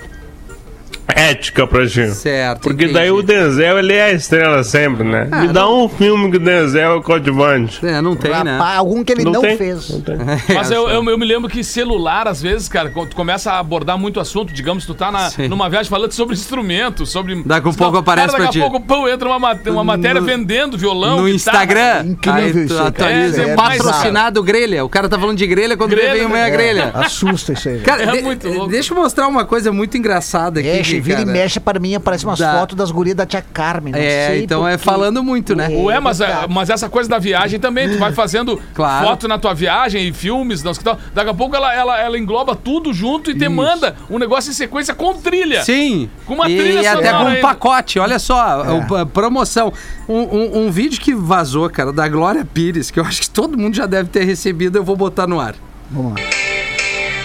[1.16, 2.09] ética pra ti.
[2.12, 2.62] Certo.
[2.62, 2.93] Porque entendi.
[2.99, 5.28] daí o Denzel, ele é a estrela sempre, né?
[5.32, 7.86] Ah, Me dá um filme que o Denzel é coadjuvante.
[7.86, 8.57] É, não tem, né?
[8.59, 9.57] Algum que ele não, tem?
[9.57, 9.89] fez.
[9.89, 10.16] Não tem.
[10.55, 13.59] Mas eu, eu, eu me lembro que celular, às vezes, cara, quando tu começa a
[13.59, 15.47] abordar muito assunto, digamos, tu tá na, Sim.
[15.47, 17.41] numa viagem falando sobre instrumento, sobre.
[17.43, 18.66] Daqui a pouco aparece cara, pra daqui ti.
[18.66, 21.18] a pouco, pô, entra uma, uma matéria No- vendendo violão.
[21.22, 21.36] no guitarra.
[21.64, 22.05] Instagram.
[22.05, 23.38] Incrível aí tu isso aí, atualiza.
[23.38, 23.49] cara.
[23.49, 24.86] É, é patrocinado grelha.
[24.86, 26.49] O cara tá falando de grelha quando Grelha, vem uma né?
[26.49, 26.91] grelha.
[26.93, 27.80] Assusta isso aí.
[27.80, 28.68] Cara, É de- muito louco.
[28.72, 30.70] deixa eu mostrar uma coisa muito engraçada aqui.
[30.70, 31.30] Mexe, vira cara.
[31.30, 33.91] e mexe para mim, aparece umas Da- fotos das gurias da tia Carmen.
[33.93, 35.68] não É, sei então é falando muito, né?
[35.70, 39.08] Ué, mas, é- mas essa coisa da viagem também, tu vai fazendo Claro.
[39.08, 40.97] foto na tua viagem e filmes, não sei tal.
[41.14, 44.54] Daqui a pouco ela, ela, ela engloba tudo junto e te manda um negócio em
[44.54, 45.64] sequência com trilha.
[45.64, 46.10] Sim.
[46.26, 47.41] Com uma e, trilha e até com um ainda.
[47.41, 48.64] pacote, olha só,
[49.02, 49.74] a promoção.
[50.08, 53.58] Um, um- um vídeo que vazou, cara, da Glória Pires, que eu acho que todo
[53.58, 55.56] mundo já deve ter recebido, eu vou botar no ar.
[55.89, 56.28] Vamos lá.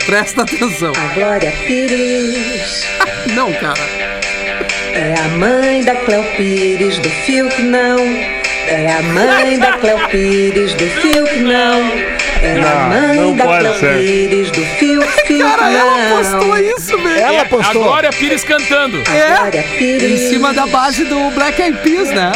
[0.07, 0.93] Presta atenção.
[0.95, 2.87] A Glória Pires
[3.35, 3.75] Não, cara.
[4.95, 7.99] é a mãe da Cleo Pires do fio que não.
[8.69, 12.17] É a mãe da Cleo Pires do fio que não.
[12.43, 13.99] É a Não, mãe não da pode Cleo ser.
[13.99, 16.59] Pires do fio, fio Cara, que ela postou não.
[16.59, 17.19] isso, velho.
[17.21, 17.83] Ela É, postou.
[17.83, 19.03] A Glória Pires cantando.
[19.11, 19.37] É.
[19.37, 22.33] Glória Pires Em cima da base do Black Eyed Peas, né?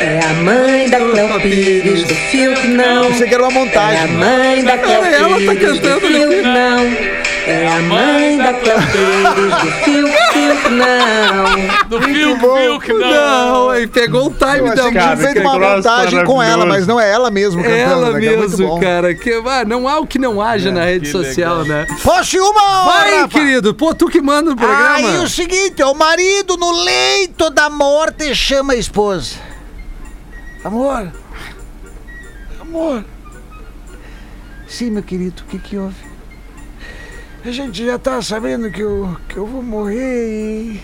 [0.00, 3.12] É a mãe da Cleo Pires do fio que não.
[3.12, 4.08] Você quer uma É a montagem.
[4.14, 7.20] mãe da Ela tá Pires do cantando fio que não.
[7.46, 10.08] É a mãe da Cleo Pires do fio,
[10.62, 11.88] que não.
[11.88, 13.10] Do fio, que não.
[13.10, 17.10] Não, ele pegou o time da feito que uma montagem com ela, mas não é
[17.10, 17.78] ela mesmo cantando.
[17.78, 19.14] Ela né, que é mesmo, cara.
[19.14, 21.78] Que, ah, não há o que não haja na rede social, legal.
[21.78, 21.86] né?
[22.02, 23.74] Poste uma hora, Vai, querido.
[23.74, 24.96] Pô, tu que manda o programa.
[24.96, 29.49] Aí o seguinte, o marido no leito da morte chama a esposa.
[30.64, 31.12] Amor.
[32.60, 33.04] Amor.
[34.68, 35.96] Sim, meu querido, o que que houve?
[37.44, 40.82] A gente já tá sabendo que eu, que eu vou morrer e...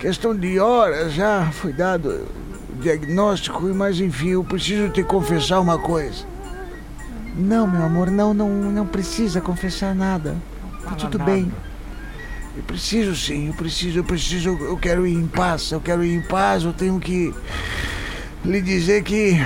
[0.00, 2.26] Questão de horas já foi dado
[2.68, 6.24] o diagnóstico, mas enfim, eu preciso te confessar uma coisa.
[7.36, 10.36] Não, meu amor, não, não, não precisa confessar nada.
[10.84, 11.52] Tá tudo bem.
[12.56, 16.14] Eu preciso sim, eu preciso, eu preciso, eu quero ir em paz, eu quero ir
[16.14, 17.32] em paz, eu tenho que
[18.44, 19.36] lhe dizer que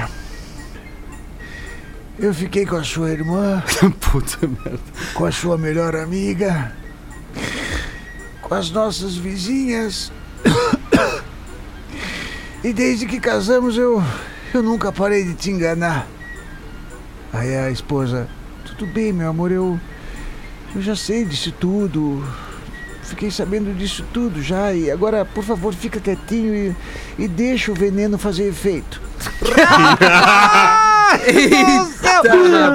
[2.19, 3.63] eu fiquei com a sua irmã,
[4.01, 4.79] Puta merda.
[5.15, 6.73] com a sua melhor amiga,
[8.41, 10.13] com as nossas vizinhas.
[12.63, 14.03] E desde que casamos eu
[14.55, 16.07] eu nunca parei de te enganar.
[17.31, 18.27] Aí a esposa,
[18.65, 19.79] tudo bem, meu amor, eu
[20.75, 22.25] eu já sei disso tudo.
[23.05, 26.75] Fiquei sabendo disso tudo já e agora, por favor, fica quietinho
[27.19, 29.01] e, e deixa o veneno fazer efeito.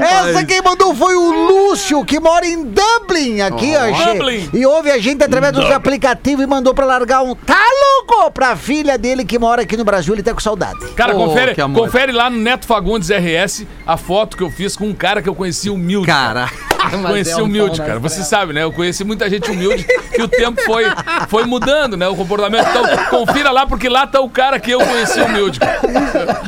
[0.02, 3.94] Essa quem mandou foi o Lúcio, que mora em Dublin, aqui, ó.
[3.94, 4.50] che- Dublin.
[4.54, 8.56] E ouve a gente através dos aplicativos e mandou pra largar um tá louco pra
[8.56, 10.14] filha dele que mora aqui no Brasil.
[10.14, 10.80] Ele tá com saudade.
[10.96, 14.86] Cara, Oh, confere, confere lá no Neto Fagundes RS a foto que eu fiz com
[14.88, 16.08] um cara que eu conheci humilde.
[16.08, 16.50] Cara.
[16.90, 18.00] Conheci Mas é um humilde, cara.
[18.00, 18.64] Você sabe, né?
[18.64, 20.86] Eu conheci muita gente humilde que o tempo foi,
[21.28, 22.08] foi mudando, né?
[22.08, 22.68] O comportamento.
[22.70, 25.60] Então, confira lá, porque lá tá o cara que eu conheci humilde.
[25.60, 25.80] cara.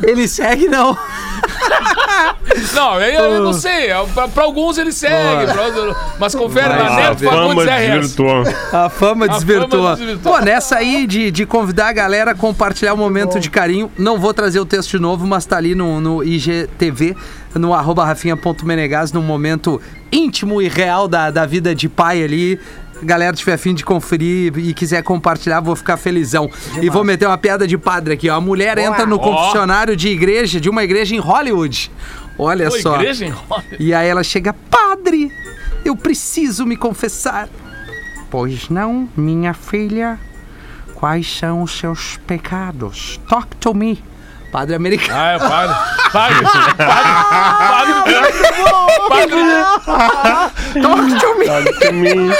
[0.03, 0.97] Ele segue, não.
[2.73, 3.91] Não, eu, eu não sei.
[3.91, 7.75] é, Pra, pra alguns ele segue, pra outros- mas confere lá, A Neto Fagundes fama
[7.77, 7.99] RS.
[8.01, 8.43] desvirtuou.
[8.73, 9.97] A fama desvirtua.
[10.23, 14.19] Pô, nessa aí de, de convidar a galera a compartilhar o momento de carinho, não
[14.19, 17.15] vou trazer o texto de novo, mas tá ali no, no IGTV,
[17.55, 19.81] no arroba rafinha.menegas, num momento
[20.11, 22.59] íntimo e real da, da vida de pai ali.
[23.01, 26.49] A galera tiver afim de conferir e quiser compartilhar, vou ficar felizão.
[26.81, 28.35] E vou meter uma piada de padre aqui, ó.
[28.35, 31.91] A mulher entra no confessionário de igreja, de uma igreja em Hollywood.
[32.37, 32.95] Olha Pô, só.
[32.95, 33.77] igreja em Hollywood.
[33.79, 35.31] E aí ela chega, padre,
[35.83, 37.49] eu preciso me confessar.
[38.29, 40.19] Pois não, minha filha.
[40.95, 43.19] Quais são os seus pecados?
[43.27, 44.03] Talk to me.
[44.51, 45.17] Padre americano.
[45.17, 45.75] Ah, é padre.
[46.11, 46.45] Padre.
[46.77, 47.93] Padre.
[49.09, 49.41] Padre.
[50.81, 52.31] Talk to me.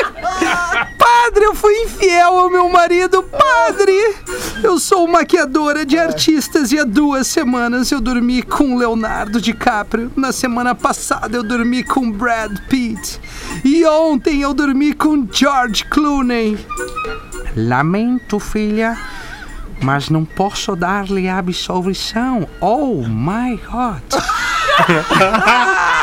[0.98, 3.24] Padre, eu fui infiel ao meu marido.
[3.24, 3.94] Padre,
[4.64, 10.12] eu sou maquiadora de artistas e há duas semanas eu dormi com Leonardo DiCaprio.
[10.16, 13.20] Na semana passada eu dormi com Brad Pitt.
[13.64, 16.58] E ontem eu dormi com George Clooney.
[17.56, 18.98] Lamento, filha,
[19.82, 22.48] mas não posso dar-lhe absolvição.
[22.60, 24.04] Oh my God.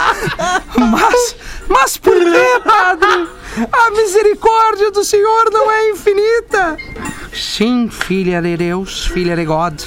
[0.78, 1.36] Mas,
[1.68, 3.28] mas por que, padre?
[3.72, 6.76] A misericórdia do Senhor não é infinita.
[7.32, 9.80] Sim, filha de Deus, filha de God.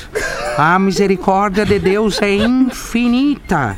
[0.57, 3.77] A misericórdia de Deus é infinita.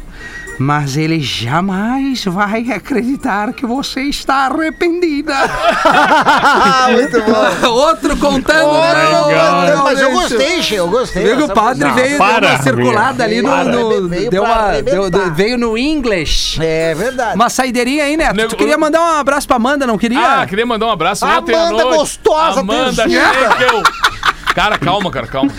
[0.59, 5.33] Mas ele jamais vai acreditar que você está arrependida.
[6.93, 7.67] Muito bom.
[7.69, 8.71] Outro contando.
[8.73, 11.23] Não, mas eu gostei, Che, eu gostei.
[11.23, 13.49] Viu que o padre Não, veio deu para, uma circulada ali no.
[13.49, 13.63] para.
[13.63, 16.59] no- Veio deu uma, deu- deu- veio no English.
[16.63, 17.35] É verdade.
[17.35, 18.35] Uma saideirinha aí, Neto.
[18.35, 20.41] Nego- Tu queria mandar um abraço pra Amanda, não queria?
[20.41, 21.97] Ah, queria mandar um abraço ontem à Amanda noite.
[21.97, 23.83] gostosa, Amanda tesuda.
[24.53, 25.51] Cara, calma, cara, calma.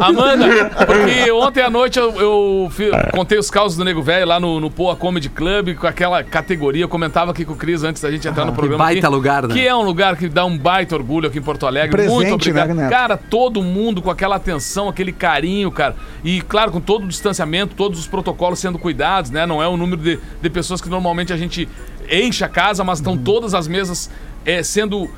[0.00, 4.38] Amanda, porque ontem à noite eu, eu fi- contei os causos do Nego Velho lá
[4.38, 6.84] no, no Poa Comedy Club, com aquela categoria.
[6.84, 8.84] Eu comentava aqui com o Cris antes da gente entrar no programa.
[8.84, 9.54] baita aqui, lugar, né?
[9.54, 11.90] Que é um lugar que dá um baita orgulho aqui em Porto Alegre.
[11.90, 12.74] Presente, Muito obrigado.
[12.74, 15.96] né, cara, todo mundo com aquela atenção, aquele carinho, cara.
[16.24, 19.46] E, claro, com todo o distanciamento, todos os protocolos sendo cuidados, né?
[19.46, 21.68] Não é o número de, de pessoas que normalmente a gente
[22.10, 24.10] enche a casa, mas estão todas as mesas
[24.44, 25.08] é, sendo.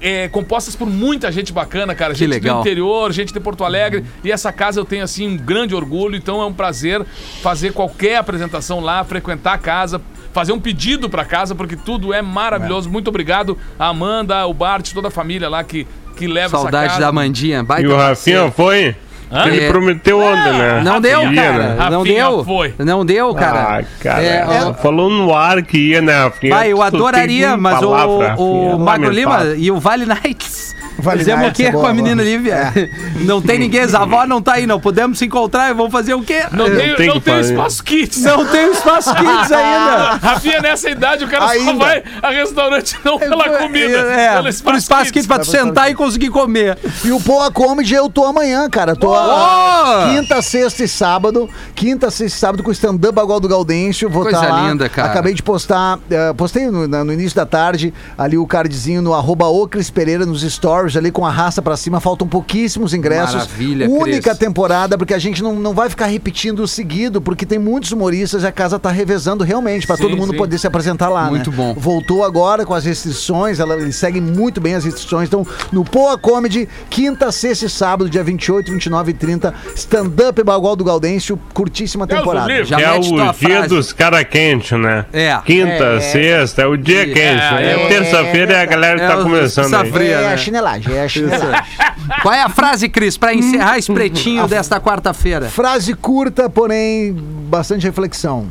[0.00, 2.14] É, compostas por muita gente bacana, cara.
[2.14, 2.56] Gente legal.
[2.56, 4.04] do interior, gente de Porto Alegre.
[4.24, 6.16] E essa casa eu tenho, assim, um grande orgulho.
[6.16, 7.04] Então é um prazer
[7.42, 10.00] fazer qualquer apresentação lá, frequentar a casa,
[10.32, 12.88] fazer um pedido pra casa, porque tudo é maravilhoso.
[12.88, 15.86] Muito obrigado a Amanda, o Bart, toda a família lá que,
[16.16, 17.00] que leva essa Saudade casa.
[17.00, 17.62] da Amandinha.
[17.62, 18.96] Baita E o Rafinha foi?
[19.32, 19.46] Hã?
[19.46, 19.68] Ele É.
[19.68, 20.80] prometeu ontem, né?
[20.82, 21.58] Não deu, Ia, cara.
[21.58, 21.76] né?
[21.90, 22.44] Não Rafinha deu.
[22.44, 22.74] foi.
[22.78, 23.78] Não deu, cara.
[23.78, 24.22] Ah, cara.
[24.22, 26.54] É, ó, falou no ar que ia, né, Rafinha?
[26.54, 29.58] Vai, eu Tu adoraria, tem mas o, palavra, Rafinha, o Magro Lima lamentável.
[29.62, 30.70] e o Vale Nights.
[30.98, 32.22] Vale Fizemos o Nights quê é boa, com a menina.
[32.22, 32.72] Lívia?
[33.20, 34.78] Não tem ninguém, a avó não tá aí, não.
[34.78, 36.42] Podemos se encontrar e vamos fazer o quê?
[36.52, 37.52] Não tem, tem não que tem fazer.
[37.54, 38.22] espaço kits.
[38.22, 40.18] Não tem espaço kids ainda.
[40.22, 41.72] Rafinha, nessa idade, o cara só Ainda.
[41.72, 45.12] vai a restaurante não pela comida, É, pelo espaço, espaço kids.
[45.12, 46.76] kids pra tu sentar e conseguir comer.
[47.02, 48.94] E o Poa Comedy eu tô amanhã, cara.
[48.94, 49.70] Tô Boa!
[50.10, 51.48] quinta, sexta e sábado.
[51.74, 54.08] Quinta, sexta e sábado com o stand-up Bagual do Gaudêncio.
[54.08, 54.68] Vou Coisa tá lá.
[54.68, 55.08] linda, cara.
[55.08, 59.46] Acabei de postar, eh, postei no, no início da tarde ali o cardzinho no arroba
[59.92, 62.00] Pereira nos stories ali com a raça pra cima.
[62.00, 63.34] Faltam pouquíssimos ingressos.
[63.34, 64.38] Maravilha, Única Cris.
[64.38, 68.42] temporada, porque a gente não, não vai ficar repetindo o seguido, porque tem muitos humoristas
[68.42, 70.36] e a casa tá revezando realmente pra Sim, todo mundo sim.
[70.38, 71.56] poder se apresentar lá, Muito né?
[71.56, 71.74] bom.
[71.74, 75.28] Voltou agora com as restrições, ela, eles seguem muito bem as restrições.
[75.28, 80.84] Então, no Poa Comedy, quinta, sexta e sábado, dia 28, 29 30, stand-up Bagual do
[80.84, 82.46] Gaudêncio, curtíssima temporada.
[82.46, 82.64] livre.
[82.64, 83.68] Já é o dia frase.
[83.68, 85.04] dos cara quente, né?
[85.12, 85.36] É.
[85.44, 86.00] Quinta, É.
[86.00, 87.18] sexta, é o dia quente.
[87.20, 87.72] É, né?
[87.84, 89.90] é, Terça-feira é, a galera que é tá o- começando aí.
[89.92, 90.32] fria, é né?
[90.34, 91.64] a chinelagem, é a chinelagem.
[92.22, 95.48] Qual é a frase, Cris, pra encerrar esse pretinho desta quarta-feira?
[95.48, 97.12] Frase curta, porém
[97.48, 98.48] bastante reflexão.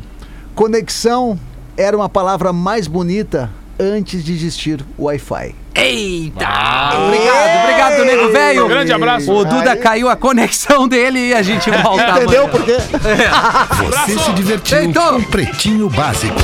[0.54, 1.38] Conexão
[1.76, 5.54] era uma palavra mais bonita antes de existir o Wi-Fi.
[5.74, 6.90] Eita!
[6.96, 8.64] Obrigado, obrigado, nego velho.
[8.64, 9.30] Um grande abraço.
[9.32, 12.76] O Duda caiu a conexão dele e a gente volta Entendeu por quê?
[14.06, 16.40] Você se divertiu com Pretinho Básico.